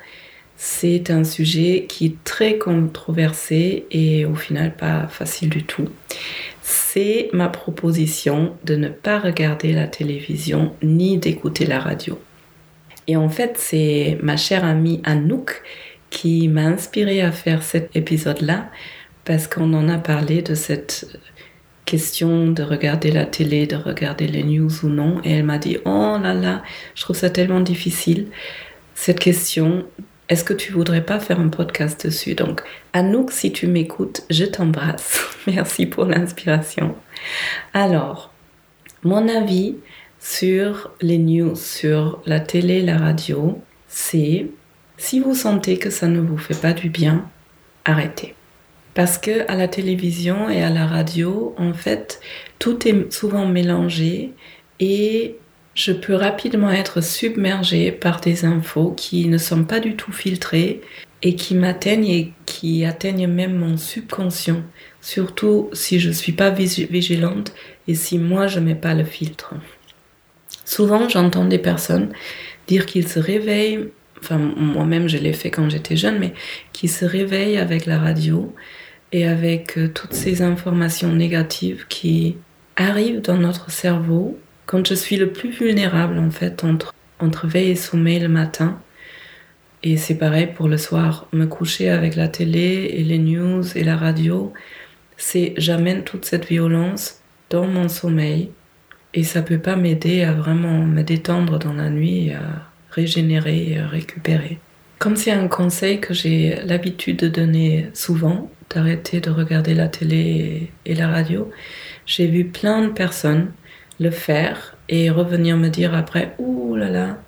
c'est 0.62 1.10
un 1.10 1.24
sujet 1.24 1.86
qui 1.88 2.08
est 2.08 2.24
très 2.26 2.58
controversé 2.58 3.86
et 3.92 4.26
au 4.26 4.36
final 4.36 4.76
pas 4.76 5.08
facile 5.08 5.50
du 5.50 5.64
tout. 5.64 5.88
C'est 6.62 7.30
ma 7.32 7.48
proposition 7.48 8.58
de 8.66 8.76
ne 8.76 8.90
pas 8.90 9.20
regarder 9.20 9.72
la 9.72 9.88
télévision 9.88 10.76
ni 10.84 11.18
d'écouter 11.18 11.66
la 11.66 11.80
radio. 11.80 12.20
Et 13.08 13.16
en 13.16 13.30
fait, 13.30 13.54
c'est 13.56 14.18
ma 14.22 14.36
chère 14.36 14.66
amie 14.66 15.00
Anouk 15.06 15.64
qui 16.10 16.50
m'a 16.50 16.64
inspirée 16.64 17.22
à 17.22 17.32
faire 17.32 17.64
cet 17.64 17.96
épisode-là 17.96 18.70
parce 19.24 19.48
qu'on 19.48 19.74
en 19.74 19.88
a 19.88 19.98
parlé 19.98 20.42
de 20.42 20.56
cette 20.56 21.08
question 21.90 22.48
de 22.48 22.62
regarder 22.62 23.12
la 23.12 23.26
télé, 23.26 23.66
de 23.66 23.76
regarder 23.76 24.28
les 24.28 24.44
news 24.44 24.72
ou 24.84 24.90
non. 24.90 25.20
Et 25.24 25.32
elle 25.32 25.46
m'a 25.46 25.58
dit, 25.58 25.78
oh 25.86 26.18
là 26.22 26.34
là, 26.34 26.62
je 26.96 27.02
trouve 27.02 27.16
ça 27.16 27.30
tellement 27.30 27.62
difficile, 27.62 28.28
cette 28.94 29.20
question 29.20 29.86
est-ce 30.30 30.44
que 30.44 30.54
tu 30.54 30.72
voudrais 30.72 31.04
pas 31.04 31.20
faire 31.20 31.40
un 31.40 31.48
podcast 31.50 32.06
dessus? 32.06 32.36
Donc, 32.36 32.62
Anouk, 32.94 33.32
si 33.32 33.52
tu 33.52 33.66
m'écoutes, 33.66 34.22
je 34.30 34.46
t'embrasse. 34.46 35.22
Merci 35.48 35.88
pour 35.88 36.06
l'inspiration. 36.06 36.96
Alors, 37.74 38.32
mon 39.02 39.28
avis 39.28 39.76
sur 40.20 40.92
les 41.02 41.18
news, 41.18 41.56
sur 41.56 42.22
la 42.28 42.40
télé, 42.40 42.84
la 42.84 43.00
radio, 43.00 43.60
c'est 43.88 44.46
si 44.98 45.20
vous 45.20 45.34
sentez 45.34 45.80
que 45.80 45.90
ça 45.90 46.08
ne 46.08 46.20
vous 46.20 46.38
fait 46.38 46.62
pas 46.62 46.74
du 46.74 46.90
bien, 46.90 47.28
arrêtez. 47.84 48.36
Parce 48.94 49.18
que 49.18 49.50
à 49.50 49.56
la 49.56 49.68
télévision 49.68 50.50
et 50.50 50.64
à 50.64 50.70
la 50.70 50.86
radio, 50.86 51.54
en 51.58 51.74
fait, 51.74 52.20
tout 52.58 52.88
est 52.88 53.12
souvent 53.14 53.46
mélangé 53.46 54.32
et 54.80 55.36
je 55.76 55.92
peux 55.92 56.16
rapidement 56.16 56.72
être 56.72 57.02
submergée 57.02 57.92
par 57.92 58.20
des 58.20 58.46
infos 58.46 58.92
qui 58.92 59.28
ne 59.28 59.38
sont 59.38 59.64
pas 59.64 59.80
du 59.80 59.96
tout 59.96 60.12
filtrées 60.12 60.82
et 61.22 61.36
qui 61.36 61.56
m'atteignent 61.56 62.10
et 62.10 62.34
qui 62.46 62.86
atteignent 62.86 63.28
même 63.28 63.56
mon 63.56 63.78
subconscient, 63.78 64.62
surtout 65.02 65.70
si 65.74 66.00
je 66.00 66.10
ne 66.10 66.14
suis 66.14 66.32
pas 66.32 66.50
vigilante 66.50 67.54
et 67.88 67.96
si 67.96 68.18
moi 68.18 68.48
je 68.48 68.60
mets 68.60 68.76
pas 68.76 68.94
le 68.94 69.04
filtre. 69.04 69.54
Souvent 70.66 71.08
j'entends 71.08 71.46
des 71.46 71.60
personnes 71.60 72.12
dire 72.68 72.86
qu'ils 72.86 73.08
se 73.08 73.20
réveillent, 73.20 73.90
enfin 74.22 74.38
moi-même 74.38 75.08
je 75.08 75.18
l'ai 75.18 75.34
fait 75.34 75.50
quand 75.50 75.70
j'étais 75.70 75.96
jeune, 75.96 76.20
mais 76.20 76.34
qu'ils 76.74 76.90
se 76.90 77.06
réveillent 77.06 77.58
avec 77.58 77.86
la 77.86 78.00
radio 78.00 78.54
et 79.12 79.28
avec 79.28 79.78
euh, 79.78 79.88
toutes 79.88 80.14
ces 80.14 80.42
informations 80.42 81.14
négatives 81.14 81.86
qui 81.90 82.38
arrivent 82.76 83.22
dans 83.22 83.38
notre 83.38 83.72
cerveau 83.72 84.38
quand 84.66 84.86
je 84.86 84.94
suis 84.94 85.18
le 85.18 85.32
plus 85.32 85.50
vulnérable 85.50 86.18
en 86.20 86.30
fait 86.32 86.64
entre, 86.64 86.94
entre 87.20 87.48
veille 87.48 87.72
et 87.72 87.76
sommeil 87.76 88.20
le 88.20 88.28
matin. 88.28 88.80
Et 89.82 89.98
c'est 89.98 90.18
pareil 90.18 90.48
pour 90.54 90.68
le 90.68 90.78
soir, 90.78 91.28
me 91.32 91.46
coucher 91.46 91.90
avec 91.90 92.16
la 92.16 92.28
télé 92.28 92.94
et 92.94 93.04
les 93.04 93.18
news 93.18 93.64
et 93.78 93.84
la 93.84 93.96
radio, 93.96 94.54
c'est 95.18 95.54
j'amène 95.58 96.04
toute 96.04 96.26
cette 96.26 96.48
violence 96.48 97.22
dans 97.50 97.66
mon 97.66 97.88
sommeil 97.88 98.52
et 99.14 99.24
ça 99.24 99.42
peut 99.42 99.60
pas 99.60 99.76
m'aider 99.76 100.24
à 100.24 100.34
vraiment 100.34 100.86
me 100.86 101.02
détendre 101.02 101.60
dans 101.60 101.74
la 101.74 101.90
nuit 101.90 102.32
régénérer 102.92 103.78
à 103.78 103.88
récupérer. 103.88 104.60
Comme 104.98 105.16
c'est 105.16 105.32
un 105.32 105.48
conseil 105.48 106.00
que 106.00 106.14
j'ai 106.14 106.60
l'habitude 106.66 107.18
de 107.18 107.28
donner 107.28 107.88
souvent, 107.94 108.52
d'arrêter 108.70 109.22
de 109.22 109.30
regarder 109.30 109.74
la 109.74 109.88
télé 109.88 110.72
et 110.86 110.96
la 110.96 111.08
radio, 111.08 111.50
j'ai 112.06 112.28
vu 112.28 112.46
plein 112.46 112.84
de 112.84 112.90
personnes 112.90 113.52
le 114.00 114.12
faire 114.12 114.76
et 114.88 115.10
revenir 115.10 115.58
me 115.58 115.70
dire 115.70 115.94
après, 115.94 116.36
ouh 116.38 116.76
là 116.76 116.90
là, 116.90 117.22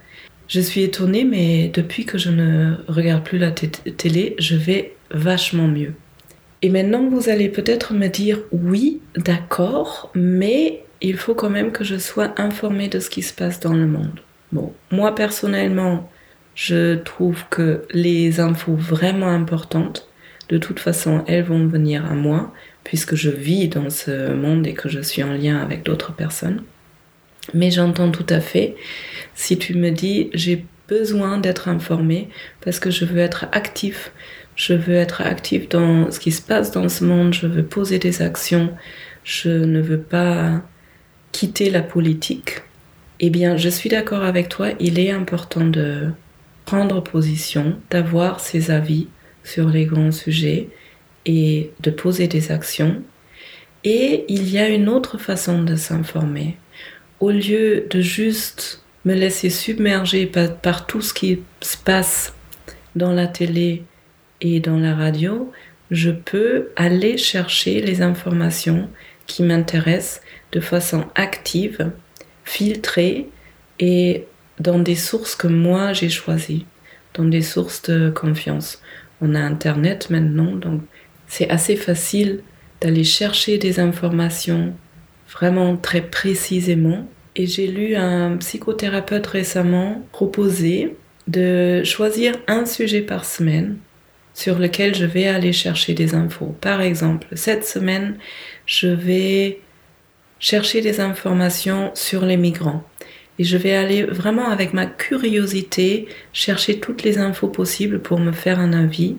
je 0.47 0.59
suis 0.59 0.81
étonnée, 0.81 1.23
mais 1.23 1.69
depuis 1.73 2.05
que 2.05 2.17
je 2.17 2.29
ne 2.29 2.75
regarde 2.87 3.23
plus 3.23 3.37
la 3.37 3.51
télé, 3.51 4.35
je 4.37 4.55
vais 4.55 4.95
vachement 5.09 5.67
mieux. 5.67 5.93
Et 6.61 6.69
maintenant, 6.69 7.09
vous 7.09 7.29
allez 7.29 7.49
peut-être 7.49 7.93
me 7.93 8.07
dire, 8.07 8.39
oui, 8.51 8.99
d'accord, 9.15 10.11
mais 10.13 10.83
il 10.99 11.17
faut 11.17 11.35
quand 11.35 11.49
même 11.49 11.71
que 11.71 11.83
je 11.83 11.97
sois 11.97 12.33
informée 12.37 12.89
de 12.89 12.99
ce 12.99 13.09
qui 13.09 13.21
se 13.21 13.33
passe 13.33 13.59
dans 13.59 13.73
le 13.73 13.87
monde. 13.87 14.19
Bon, 14.51 14.73
moi 14.91 15.15
personnellement, 15.15 16.09
je 16.55 16.95
trouve 16.95 17.45
que 17.49 17.83
les 17.91 18.39
infos 18.39 18.75
vraiment 18.75 19.29
importantes, 19.29 20.07
de 20.49 20.57
toute 20.57 20.79
façon, 20.79 21.23
elles 21.27 21.45
vont 21.45 21.65
venir 21.67 22.05
à 22.05 22.13
moi, 22.13 22.53
puisque 22.83 23.15
je 23.15 23.29
vis 23.29 23.69
dans 23.69 23.89
ce 23.89 24.33
monde 24.33 24.67
et 24.67 24.73
que 24.73 24.89
je 24.89 24.99
suis 24.99 25.23
en 25.23 25.33
lien 25.33 25.59
avec 25.59 25.83
d'autres 25.83 26.13
personnes. 26.13 26.63
Mais 27.53 27.71
j'entends 27.71 28.11
tout 28.11 28.25
à 28.29 28.39
fait 28.39 28.75
si 29.33 29.57
tu 29.57 29.73
me 29.75 29.89
dis 29.89 30.29
j'ai 30.33 30.65
besoin 30.87 31.37
d'être 31.37 31.69
informé 31.69 32.29
parce 32.63 32.79
que 32.79 32.91
je 32.91 33.05
veux 33.05 33.19
être 33.19 33.45
actif, 33.53 34.11
je 34.55 34.73
veux 34.73 34.95
être 34.95 35.21
actif 35.21 35.69
dans 35.69 36.11
ce 36.11 36.19
qui 36.19 36.31
se 36.31 36.41
passe 36.41 36.71
dans 36.71 36.89
ce 36.89 37.03
monde, 37.05 37.33
je 37.33 37.47
veux 37.47 37.63
poser 37.63 37.97
des 37.97 38.21
actions, 38.21 38.71
je 39.23 39.49
ne 39.49 39.81
veux 39.81 40.01
pas 40.01 40.61
quitter 41.31 41.69
la 41.69 41.81
politique. 41.81 42.61
Eh 43.23 43.29
bien, 43.29 43.55
je 43.55 43.69
suis 43.69 43.87
d'accord 43.87 44.23
avec 44.23 44.49
toi, 44.49 44.69
il 44.79 44.97
est 44.97 45.11
important 45.11 45.63
de 45.63 46.09
prendre 46.65 47.03
position, 47.03 47.77
d'avoir 47.91 48.39
ses 48.39 48.71
avis 48.71 49.07
sur 49.43 49.69
les 49.69 49.85
grands 49.85 50.11
sujets 50.11 50.69
et 51.27 51.69
de 51.81 51.91
poser 51.91 52.27
des 52.27 52.51
actions. 52.51 53.03
Et 53.83 54.25
il 54.27 54.49
y 54.49 54.57
a 54.57 54.69
une 54.69 54.89
autre 54.89 55.19
façon 55.19 55.61
de 55.61 55.75
s'informer. 55.75 56.57
Au 57.19 57.29
lieu 57.29 57.85
de 57.91 58.01
juste 58.01 58.83
me 59.05 59.13
laisser 59.13 59.51
submerger 59.51 60.25
par, 60.25 60.87
tout 60.87 61.01
ce 61.01 61.13
qui 61.13 61.43
se 61.61 61.77
passe 61.77 62.33
dans 62.95 63.13
la 63.13 63.27
télé 63.27 63.83
et 64.41 64.59
dans 64.59 64.77
la 64.77 64.95
radio, 64.95 65.51
je 65.91 66.09
peux 66.09 66.69
aller 66.75 67.17
chercher 67.17 67.81
les 67.81 68.01
informations 68.01 68.89
qui 69.27 69.43
m'intéressent 69.43 70.21
de 70.53 70.59
façon 70.59 71.05
active, 71.13 71.91
filtrée 72.43 73.29
et 73.79 74.25
dans 74.59 74.79
des 74.79 74.95
sources 74.95 75.35
que 75.35 75.47
moi 75.47 75.93
j'ai 75.93 76.09
choisies, 76.09 76.65
dans 77.13 77.25
des 77.25 77.41
sources 77.41 77.81
de 77.83 78.09
confiance. 78.09 78.81
On 79.21 79.35
a 79.35 79.39
Internet 79.39 80.09
maintenant, 80.09 80.55
donc 80.55 80.81
c'est 81.27 81.49
assez 81.49 81.75
facile 81.75 82.41
d'aller 82.81 83.03
chercher 83.03 83.57
des 83.57 83.79
informations 83.79 84.73
vraiment 85.31 85.77
très 85.77 86.01
précisément. 86.01 87.07
Et 87.35 87.47
j'ai 87.47 87.67
lu 87.67 87.95
un 87.95 88.35
psychothérapeute 88.37 89.25
récemment 89.27 90.05
proposer 90.11 90.95
de 91.27 91.83
choisir 91.85 92.35
un 92.47 92.65
sujet 92.65 93.01
par 93.01 93.23
semaine 93.23 93.77
sur 94.33 94.59
lequel 94.59 94.95
je 94.95 95.05
vais 95.05 95.27
aller 95.27 95.53
chercher 95.53 95.93
des 95.93 96.15
infos. 96.15 96.55
Par 96.59 96.81
exemple, 96.81 97.27
cette 97.33 97.65
semaine, 97.65 98.17
je 98.65 98.87
vais 98.87 99.59
chercher 100.41 100.81
des 100.81 100.99
informations 100.99 101.91
sur 101.93 102.25
les 102.25 102.35
migrants. 102.35 102.83
Et 103.39 103.45
je 103.45 103.55
vais 103.55 103.75
aller 103.75 104.03
vraiment 104.03 104.49
avec 104.49 104.73
ma 104.73 104.85
curiosité 104.85 106.07
chercher 106.33 106.79
toutes 106.79 107.03
les 107.03 107.17
infos 107.17 107.47
possibles 107.47 108.01
pour 108.01 108.19
me 108.19 108.33
faire 108.33 108.59
un 108.59 108.73
avis 108.73 109.15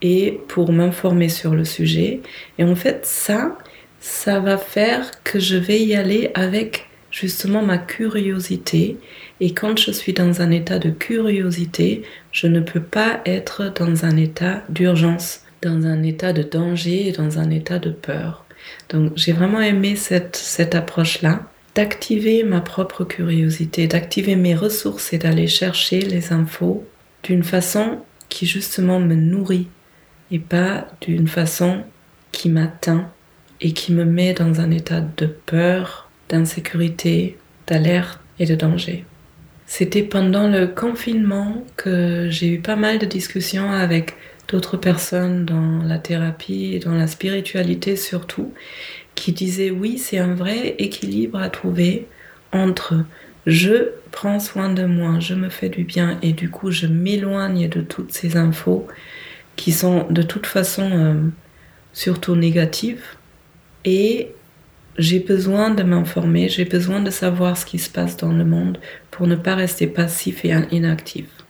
et 0.00 0.40
pour 0.48 0.72
m'informer 0.72 1.28
sur 1.28 1.54
le 1.54 1.64
sujet. 1.64 2.20
Et 2.58 2.64
en 2.64 2.76
fait, 2.76 3.04
ça, 3.04 3.58
ça 4.00 4.40
va 4.40 4.56
faire 4.56 5.10
que 5.24 5.38
je 5.38 5.56
vais 5.56 5.80
y 5.80 5.94
aller 5.94 6.30
avec 6.34 6.88
justement 7.10 7.62
ma 7.62 7.78
curiosité. 7.78 8.96
Et 9.40 9.54
quand 9.54 9.78
je 9.78 9.90
suis 9.90 10.12
dans 10.12 10.40
un 10.40 10.50
état 10.50 10.78
de 10.78 10.90
curiosité, 10.90 12.02
je 12.32 12.46
ne 12.46 12.60
peux 12.60 12.82
pas 12.82 13.20
être 13.26 13.72
dans 13.74 14.04
un 14.04 14.16
état 14.16 14.62
d'urgence, 14.68 15.42
dans 15.62 15.86
un 15.86 16.02
état 16.02 16.32
de 16.32 16.42
danger 16.42 17.12
dans 17.12 17.38
un 17.38 17.50
état 17.50 17.78
de 17.78 17.90
peur. 17.90 18.43
Donc 18.88 19.12
j'ai 19.16 19.32
vraiment 19.32 19.60
aimé 19.60 19.96
cette, 19.96 20.36
cette 20.36 20.74
approche-là, 20.74 21.42
d'activer 21.74 22.44
ma 22.44 22.60
propre 22.60 23.04
curiosité, 23.04 23.86
d'activer 23.86 24.36
mes 24.36 24.54
ressources 24.54 25.12
et 25.12 25.18
d'aller 25.18 25.46
chercher 25.46 26.00
les 26.00 26.32
infos 26.32 26.86
d'une 27.22 27.42
façon 27.42 27.98
qui 28.28 28.46
justement 28.46 29.00
me 29.00 29.14
nourrit 29.14 29.68
et 30.30 30.38
pas 30.38 30.86
d'une 31.00 31.28
façon 31.28 31.84
qui 32.32 32.48
m'atteint 32.48 33.10
et 33.60 33.72
qui 33.72 33.92
me 33.92 34.04
met 34.04 34.34
dans 34.34 34.60
un 34.60 34.70
état 34.70 35.00
de 35.00 35.26
peur, 35.26 36.10
d'insécurité, 36.28 37.38
d'alerte 37.66 38.20
et 38.38 38.46
de 38.46 38.54
danger. 38.54 39.04
C'était 39.66 40.02
pendant 40.02 40.48
le 40.48 40.66
confinement 40.66 41.64
que 41.76 42.28
j'ai 42.30 42.48
eu 42.48 42.60
pas 42.60 42.76
mal 42.76 42.98
de 42.98 43.06
discussions 43.06 43.70
avec 43.70 44.14
d'autres 44.48 44.76
personnes 44.76 45.44
dans 45.44 45.82
la 45.82 45.98
thérapie 45.98 46.72
et 46.74 46.78
dans 46.78 46.94
la 46.94 47.06
spiritualité 47.06 47.96
surtout, 47.96 48.52
qui 49.14 49.32
disaient 49.32 49.70
oui, 49.70 49.98
c'est 49.98 50.18
un 50.18 50.34
vrai 50.34 50.74
équilibre 50.78 51.38
à 51.38 51.50
trouver 51.50 52.06
entre 52.52 53.04
je 53.46 53.90
prends 54.10 54.40
soin 54.40 54.72
de 54.72 54.84
moi, 54.84 55.18
je 55.20 55.34
me 55.34 55.48
fais 55.48 55.68
du 55.68 55.84
bien 55.84 56.18
et 56.22 56.32
du 56.32 56.50
coup 56.50 56.70
je 56.70 56.86
m'éloigne 56.86 57.68
de 57.68 57.80
toutes 57.80 58.12
ces 58.12 58.36
infos 58.36 58.86
qui 59.56 59.72
sont 59.72 60.06
de 60.10 60.22
toute 60.22 60.46
façon 60.46 60.90
euh, 60.92 61.14
surtout 61.92 62.36
négatives 62.36 63.04
et 63.84 64.30
j'ai 64.96 65.20
besoin 65.20 65.70
de 65.70 65.82
m'informer, 65.82 66.48
j'ai 66.48 66.64
besoin 66.64 67.00
de 67.00 67.10
savoir 67.10 67.58
ce 67.58 67.66
qui 67.66 67.78
se 67.78 67.90
passe 67.90 68.16
dans 68.16 68.32
le 68.32 68.44
monde 68.44 68.78
pour 69.10 69.26
ne 69.26 69.34
pas 69.34 69.54
rester 69.54 69.86
passif 69.86 70.44
et 70.44 70.54
inactif. 70.70 71.43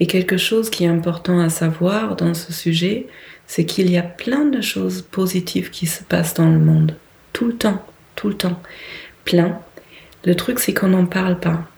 Et 0.00 0.06
quelque 0.06 0.36
chose 0.36 0.70
qui 0.70 0.84
est 0.84 0.88
important 0.88 1.38
à 1.38 1.48
savoir 1.48 2.16
dans 2.16 2.34
ce 2.34 2.52
sujet, 2.52 3.06
c'est 3.46 3.64
qu'il 3.64 3.90
y 3.90 3.96
a 3.96 4.02
plein 4.02 4.44
de 4.44 4.60
choses 4.60 5.02
positives 5.02 5.70
qui 5.70 5.86
se 5.86 6.02
passent 6.02 6.34
dans 6.34 6.50
le 6.50 6.58
monde. 6.58 6.96
Tout 7.32 7.46
le 7.46 7.56
temps, 7.56 7.84
tout 8.16 8.28
le 8.28 8.34
temps. 8.34 8.60
Plein. 9.24 9.58
Le 10.24 10.34
truc, 10.34 10.58
c'est 10.58 10.74
qu'on 10.74 10.88
n'en 10.88 11.06
parle 11.06 11.38
pas. 11.38 11.68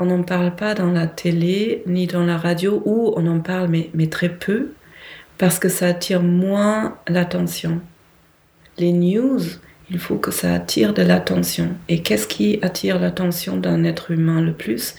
On 0.00 0.06
n'en 0.06 0.22
parle 0.22 0.54
pas 0.54 0.74
dans 0.74 0.92
la 0.92 1.06
télé 1.06 1.82
ni 1.86 2.06
dans 2.06 2.24
la 2.24 2.36
radio, 2.36 2.82
ou 2.84 3.12
on 3.16 3.26
en 3.26 3.40
parle 3.40 3.68
mais, 3.68 4.06
très 4.06 4.28
peu, 4.28 4.72
parce 5.38 5.58
que 5.58 5.68
ça 5.68 5.88
attire 5.88 6.22
moins 6.22 6.98
l'attention. 7.08 7.80
Les 8.78 8.92
news, 8.92 9.40
il 9.90 9.98
faut 9.98 10.16
que 10.16 10.30
ça 10.30 10.54
attire 10.54 10.94
de 10.94 11.02
l'attention. 11.02 11.70
Et 11.88 12.02
qu'est-ce 12.02 12.28
qui 12.28 12.58
attire 12.62 12.98
l'attention 12.98 13.56
d'un 13.56 13.84
être 13.84 14.10
humain 14.10 14.40
le 14.40 14.52
plus? 14.52 14.94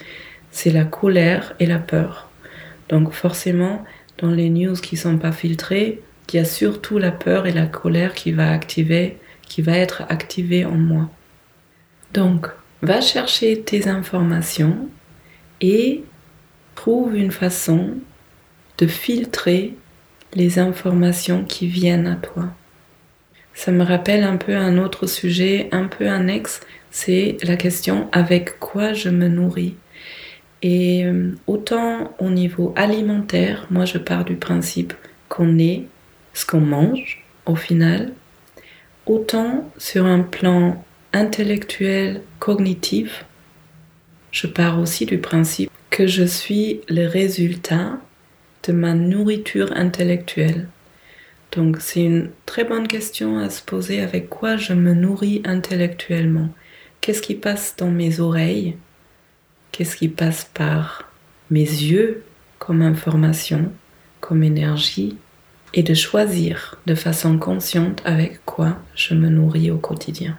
C'est 0.51 0.71
la 0.71 0.83
colère 0.83 1.53
et 1.59 1.65
la 1.65 1.79
peur. 1.79 2.28
Donc 2.89 3.13
forcément, 3.13 3.85
dans 4.17 4.31
les 4.31 4.49
news 4.49 4.75
qui 4.75 4.97
sont 4.97 5.17
pas 5.17 5.31
filtrées, 5.31 6.01
il 6.31 6.35
y 6.35 6.39
a 6.39 6.45
surtout 6.45 6.99
la 6.99 7.11
peur 7.11 7.47
et 7.47 7.51
la 7.51 7.65
colère 7.65 8.13
qui 8.13 8.31
va 8.31 8.57
qui 8.57 9.61
va 9.61 9.77
être 9.77 10.03
activée 10.09 10.63
en 10.65 10.75
moi. 10.75 11.09
Donc, 12.13 12.47
va 12.81 13.01
chercher 13.01 13.61
tes 13.61 13.87
informations 13.87 14.89
et 15.59 16.03
trouve 16.75 17.15
une 17.15 17.31
façon 17.31 17.95
de 18.77 18.87
filtrer 18.87 19.75
les 20.33 20.59
informations 20.59 21.43
qui 21.43 21.67
viennent 21.67 22.07
à 22.07 22.15
toi. 22.15 22.45
Ça 23.53 23.71
me 23.71 23.83
rappelle 23.83 24.23
un 24.23 24.37
peu 24.37 24.55
un 24.55 24.77
autre 24.77 25.07
sujet, 25.07 25.67
un 25.71 25.85
peu 25.85 26.07
annexe, 26.07 26.61
c'est 26.91 27.37
la 27.43 27.57
question 27.57 28.07
avec 28.11 28.59
quoi 28.59 28.93
je 28.93 29.09
me 29.09 29.27
nourris? 29.27 29.75
Et 30.61 31.05
euh, 31.05 31.31
autant 31.47 32.13
au 32.19 32.29
niveau 32.29 32.73
alimentaire, 32.75 33.65
moi 33.69 33.85
je 33.85 33.97
pars 33.97 34.25
du 34.25 34.35
principe 34.35 34.93
qu'on 35.29 35.57
est 35.57 35.83
ce 36.33 36.45
qu'on 36.45 36.59
mange 36.59 37.23
au 37.45 37.55
final, 37.55 38.11
autant 39.05 39.71
sur 39.77 40.05
un 40.05 40.19
plan 40.19 40.83
intellectuel, 41.13 42.21
cognitif, 42.39 43.25
je 44.31 44.47
pars 44.47 44.79
aussi 44.79 45.05
du 45.05 45.17
principe 45.17 45.71
que 45.89 46.05
je 46.05 46.23
suis 46.23 46.81
le 46.87 47.07
résultat 47.07 47.99
de 48.67 48.73
ma 48.73 48.93
nourriture 48.93 49.71
intellectuelle. 49.75 50.67
Donc 51.51 51.77
c'est 51.79 52.03
une 52.03 52.29
très 52.45 52.63
bonne 52.63 52.87
question 52.87 53.39
à 53.39 53.49
se 53.49 53.63
poser 53.63 54.01
avec 54.01 54.29
quoi 54.29 54.57
je 54.57 54.73
me 54.73 54.93
nourris 54.93 55.41
intellectuellement? 55.45 56.49
Qu'est-ce 57.01 57.23
qui 57.23 57.33
passe 57.33 57.75
dans 57.77 57.89
mes 57.89 58.19
oreilles? 58.19 58.75
Qu'est-ce 59.79 59.95
qui 59.95 60.09
passe 60.09 60.43
par 60.43 61.09
mes 61.49 61.61
yeux 61.61 62.25
comme 62.57 62.81
information, 62.81 63.71
comme 64.19 64.43
énergie 64.43 65.15
Et 65.73 65.83
de 65.83 65.93
choisir 65.93 66.77
de 66.85 66.95
façon 66.95 67.37
consciente 67.37 68.01
avec 68.03 68.43
quoi 68.43 68.77
je 68.93 69.13
me 69.13 69.29
nourris 69.29 69.71
au 69.71 69.77
quotidien. 69.77 70.37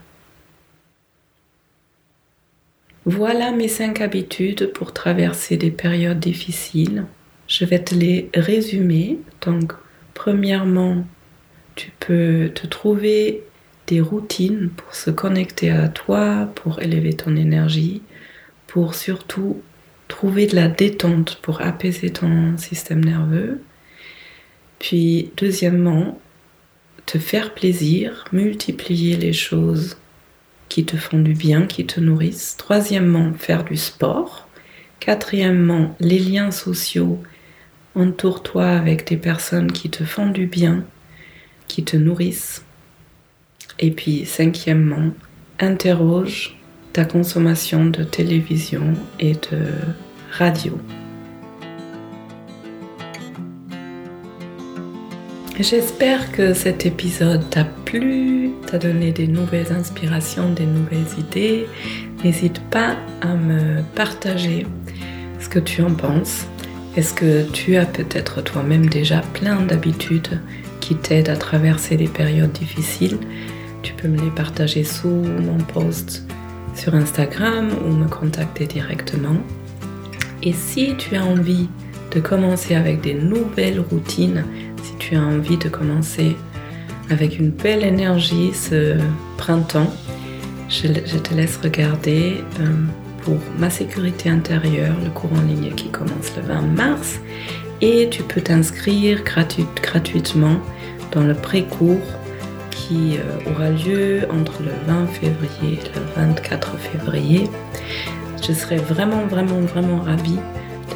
Voilà 3.07 3.51
mes 3.51 3.69
cinq 3.69 4.03
habitudes 4.03 4.75
pour 4.75 4.93
traverser 4.93 5.57
des 5.57 5.71
périodes 5.71 6.21
difficiles. 6.21 7.07
Je 7.49 7.65
vais 7.65 7.83
te 7.83 7.95
les 7.95 8.29
résumer. 8.35 9.21
Donc, 9.41 9.73
premièrement, 10.13 11.07
tu 11.77 11.91
peux 11.99 12.51
te 12.55 12.67
trouver 12.67 13.43
des 13.87 14.03
routines 14.03 14.69
pour 14.77 14.95
se 14.95 15.11
connecter 15.11 15.71
à 15.71 15.89
toi, 15.89 16.47
pour 16.57 16.83
élever 16.83 17.15
ton 17.15 17.37
énergie, 17.37 18.03
pour 18.71 18.95
surtout 18.95 19.61
trouver 20.07 20.47
de 20.47 20.55
la 20.55 20.69
détente 20.69 21.41
pour 21.43 21.61
apaiser 21.61 22.11
ton 22.11 22.57
système 22.57 23.05
nerveux. 23.05 23.61
Puis, 24.79 25.33
deuxièmement, 25.37 26.21
te 27.05 27.19
faire 27.19 27.53
plaisir, 27.53 28.27
multiplier 28.31 29.17
les 29.17 29.33
choses 29.33 29.97
qui 30.69 30.85
te 30.85 30.97
font 30.97 31.19
du 31.19 31.35
bien, 31.35 31.67
qui 31.67 31.85
te 31.85 31.99
nourrissent. 31.99 32.55
Troisièmement, 32.59 33.33
faire 33.35 33.65
du 33.65 33.77
sport. 33.77 34.49
Quatrièmement, 35.01 35.97
les 35.99 36.21
liens 36.21 36.53
sociaux. 36.53 37.21
Entoure-toi 37.97 38.69
avec 38.69 39.09
des 39.09 39.17
personnes 39.17 39.73
qui 39.73 39.91
te 39.91 40.05
font 40.05 40.29
du 40.29 40.47
bien, 40.47 40.85
qui 41.67 41.83
te 41.83 41.97
nourrissent. 41.97 42.65
Et 43.81 43.91
puis, 43.91 44.27
cinquièmement, 44.27 45.11
interroge 45.59 46.60
ta 46.93 47.05
consommation 47.05 47.85
de 47.87 48.03
télévision 48.03 48.95
et 49.19 49.35
de 49.35 49.67
radio. 50.33 50.79
J'espère 55.59 56.33
que 56.33 56.55
cet 56.55 56.87
épisode 56.87 57.49
t'a 57.51 57.65
plu, 57.65 58.53
t'a 58.67 58.79
donné 58.79 59.13
des 59.13 59.27
nouvelles 59.27 59.73
inspirations, 59.73 60.51
des 60.53 60.65
nouvelles 60.65 61.05
idées. 61.19 61.67
N'hésite 62.25 62.61
pas 62.71 62.97
à 63.21 63.35
me 63.35 63.83
partager 63.95 64.67
ce 65.39 65.51
que 65.51 65.59
tu 65.59 65.83
en 65.83 65.95
penses. 65.95 66.47
Est-ce 66.97 67.13
que 67.13 67.49
tu 67.51 67.77
as 67.77 67.85
peut-être 67.85 68.43
toi-même 68.43 68.87
déjà 68.87 69.21
plein 69.35 69.61
d'habitudes 69.61 70.41
qui 70.81 70.97
t'aident 70.97 71.29
à 71.29 71.37
traverser 71.37 71.99
les 71.99 72.09
périodes 72.09 72.53
difficiles? 72.53 73.19
Tu 73.83 73.93
peux 73.93 74.09
me 74.09 74.19
les 74.19 74.31
partager 74.31 74.83
sous 74.83 75.09
mon 75.09 75.59
post 75.59 76.30
sur 76.75 76.95
Instagram 76.95 77.71
ou 77.87 77.93
me 77.93 78.09
contacter 78.09 78.67
directement. 78.67 79.37
Et 80.43 80.53
si 80.53 80.95
tu 80.97 81.17
as 81.17 81.25
envie 81.25 81.69
de 82.15 82.21
commencer 82.21 82.75
avec 82.75 83.01
des 83.01 83.15
nouvelles 83.15 83.81
routines, 83.81 84.45
si 84.83 84.95
tu 84.99 85.17
as 85.17 85.23
envie 85.23 85.59
de 85.59 85.69
commencer 85.69 86.37
avec 87.11 87.39
une 87.39 87.51
belle 87.51 87.85
énergie 87.85 88.53
ce 88.55 88.97
printemps, 89.37 89.93
je, 90.69 90.87
te 90.87 91.35
laisse 91.35 91.59
regarder 91.63 92.45
euh, 92.61 92.67
pour 93.23 93.37
ma 93.59 93.71
sécurité 93.71 94.31
intérieure, 94.31 94.95
le 95.03 95.11
cours 95.11 95.33
en 95.33 95.43
ligne 95.43 95.75
qui 95.75 95.89
commence 95.89 96.33
le 96.37 96.43
20 96.43 96.63
mars. 96.63 97.21
Et 97.81 98.09
tu 98.11 98.23
peux 98.23 98.41
t'inscrire 98.41 99.23
gratuitement 99.25 100.57
dans 101.13 101.23
le 101.23 101.35
pré-cours 101.35 101.99
euh, 102.93 103.51
aura 103.51 103.71
lieu 103.71 104.27
entre 104.31 104.63
le 104.63 104.73
20 104.87 105.07
février 105.07 105.79
et 105.79 105.99
le 105.99 106.23
24 106.27 106.77
février. 106.79 107.49
Je 108.47 108.53
serai 108.53 108.77
vraiment, 108.77 109.27
vraiment, 109.27 109.61
vraiment 109.61 110.01
ravie 110.01 110.39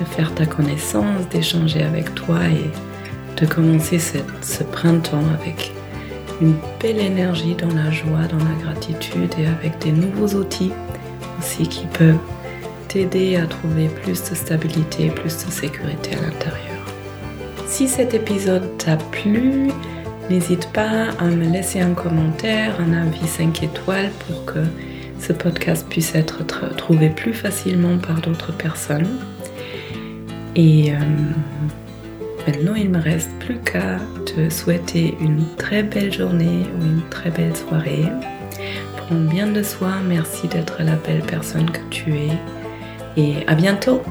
de 0.01 0.05
faire 0.05 0.35
ta 0.35 0.47
connaissance, 0.47 1.29
d'échanger 1.31 1.83
avec 1.83 2.15
toi 2.15 2.41
et 2.49 3.41
de 3.41 3.47
commencer 3.47 3.99
ce 3.99 4.65
printemps 4.65 5.23
avec 5.41 5.73
une 6.41 6.55
belle 6.81 6.99
énergie 6.99 7.55
dans 7.55 7.75
la 7.75 7.91
joie, 7.91 8.27
dans 8.29 8.39
la 8.39 8.55
gratitude 8.63 9.33
et 9.39 9.47
avec 9.47 9.79
des 9.79 9.93
nouveaux 9.93 10.37
outils 10.39 10.73
aussi 11.39 11.69
qui 11.69 11.87
peuvent 11.87 12.19
t'aider 12.89 13.37
à 13.37 13.47
trouver 13.47 13.89
plus 13.89 14.23
de 14.31 14.35
stabilité, 14.35 15.11
plus 15.11 15.45
de 15.45 15.51
sécurité 15.51 16.17
à 16.17 16.23
l'intérieur. 16.23 16.61
Si 17.67 17.89
cet 17.89 18.15
épisode 18.15 18.77
t'a 18.79 18.97
plu, 18.97 19.69
n'hésite 20.31 20.69
pas 20.73 21.09
à 21.19 21.25
me 21.25 21.51
laisser 21.51 21.81
un 21.81 21.95
commentaire, 21.95 22.81
un 22.81 22.93
avis 22.93 23.27
5 23.27 23.63
étoiles 23.63 24.11
pour 24.27 24.45
que 24.45 24.61
ce 25.19 25.33
podcast 25.33 25.87
puisse 25.89 26.15
être 26.15 26.45
trouvé 26.77 27.09
plus 27.09 27.35
facilement 27.35 27.99
par 27.99 28.21
d'autres 28.21 28.53
personnes. 28.53 29.19
Et 30.57 30.93
euh, 30.93 30.99
maintenant, 32.47 32.75
il 32.75 32.91
ne 32.91 32.99
me 32.99 33.03
reste 33.03 33.31
plus 33.41 33.59
qu'à 33.59 33.99
te 34.27 34.49
souhaiter 34.51 35.17
une 35.21 35.45
très 35.57 35.83
belle 35.83 36.13
journée 36.13 36.65
ou 36.79 36.85
une 36.85 37.03
très 37.11 37.31
belle 37.31 37.57
soirée. 37.57 38.05
Prends 38.97 39.17
bien 39.17 39.47
de 39.47 39.63
soi, 39.63 39.93
merci 40.07 40.49
d'être 40.49 40.83
la 40.83 40.97
belle 40.97 41.23
personne 41.23 41.71
que 41.71 41.81
tu 41.91 42.15
es 42.15 42.31
et 43.17 43.47
à 43.47 43.55
bientôt 43.55 44.03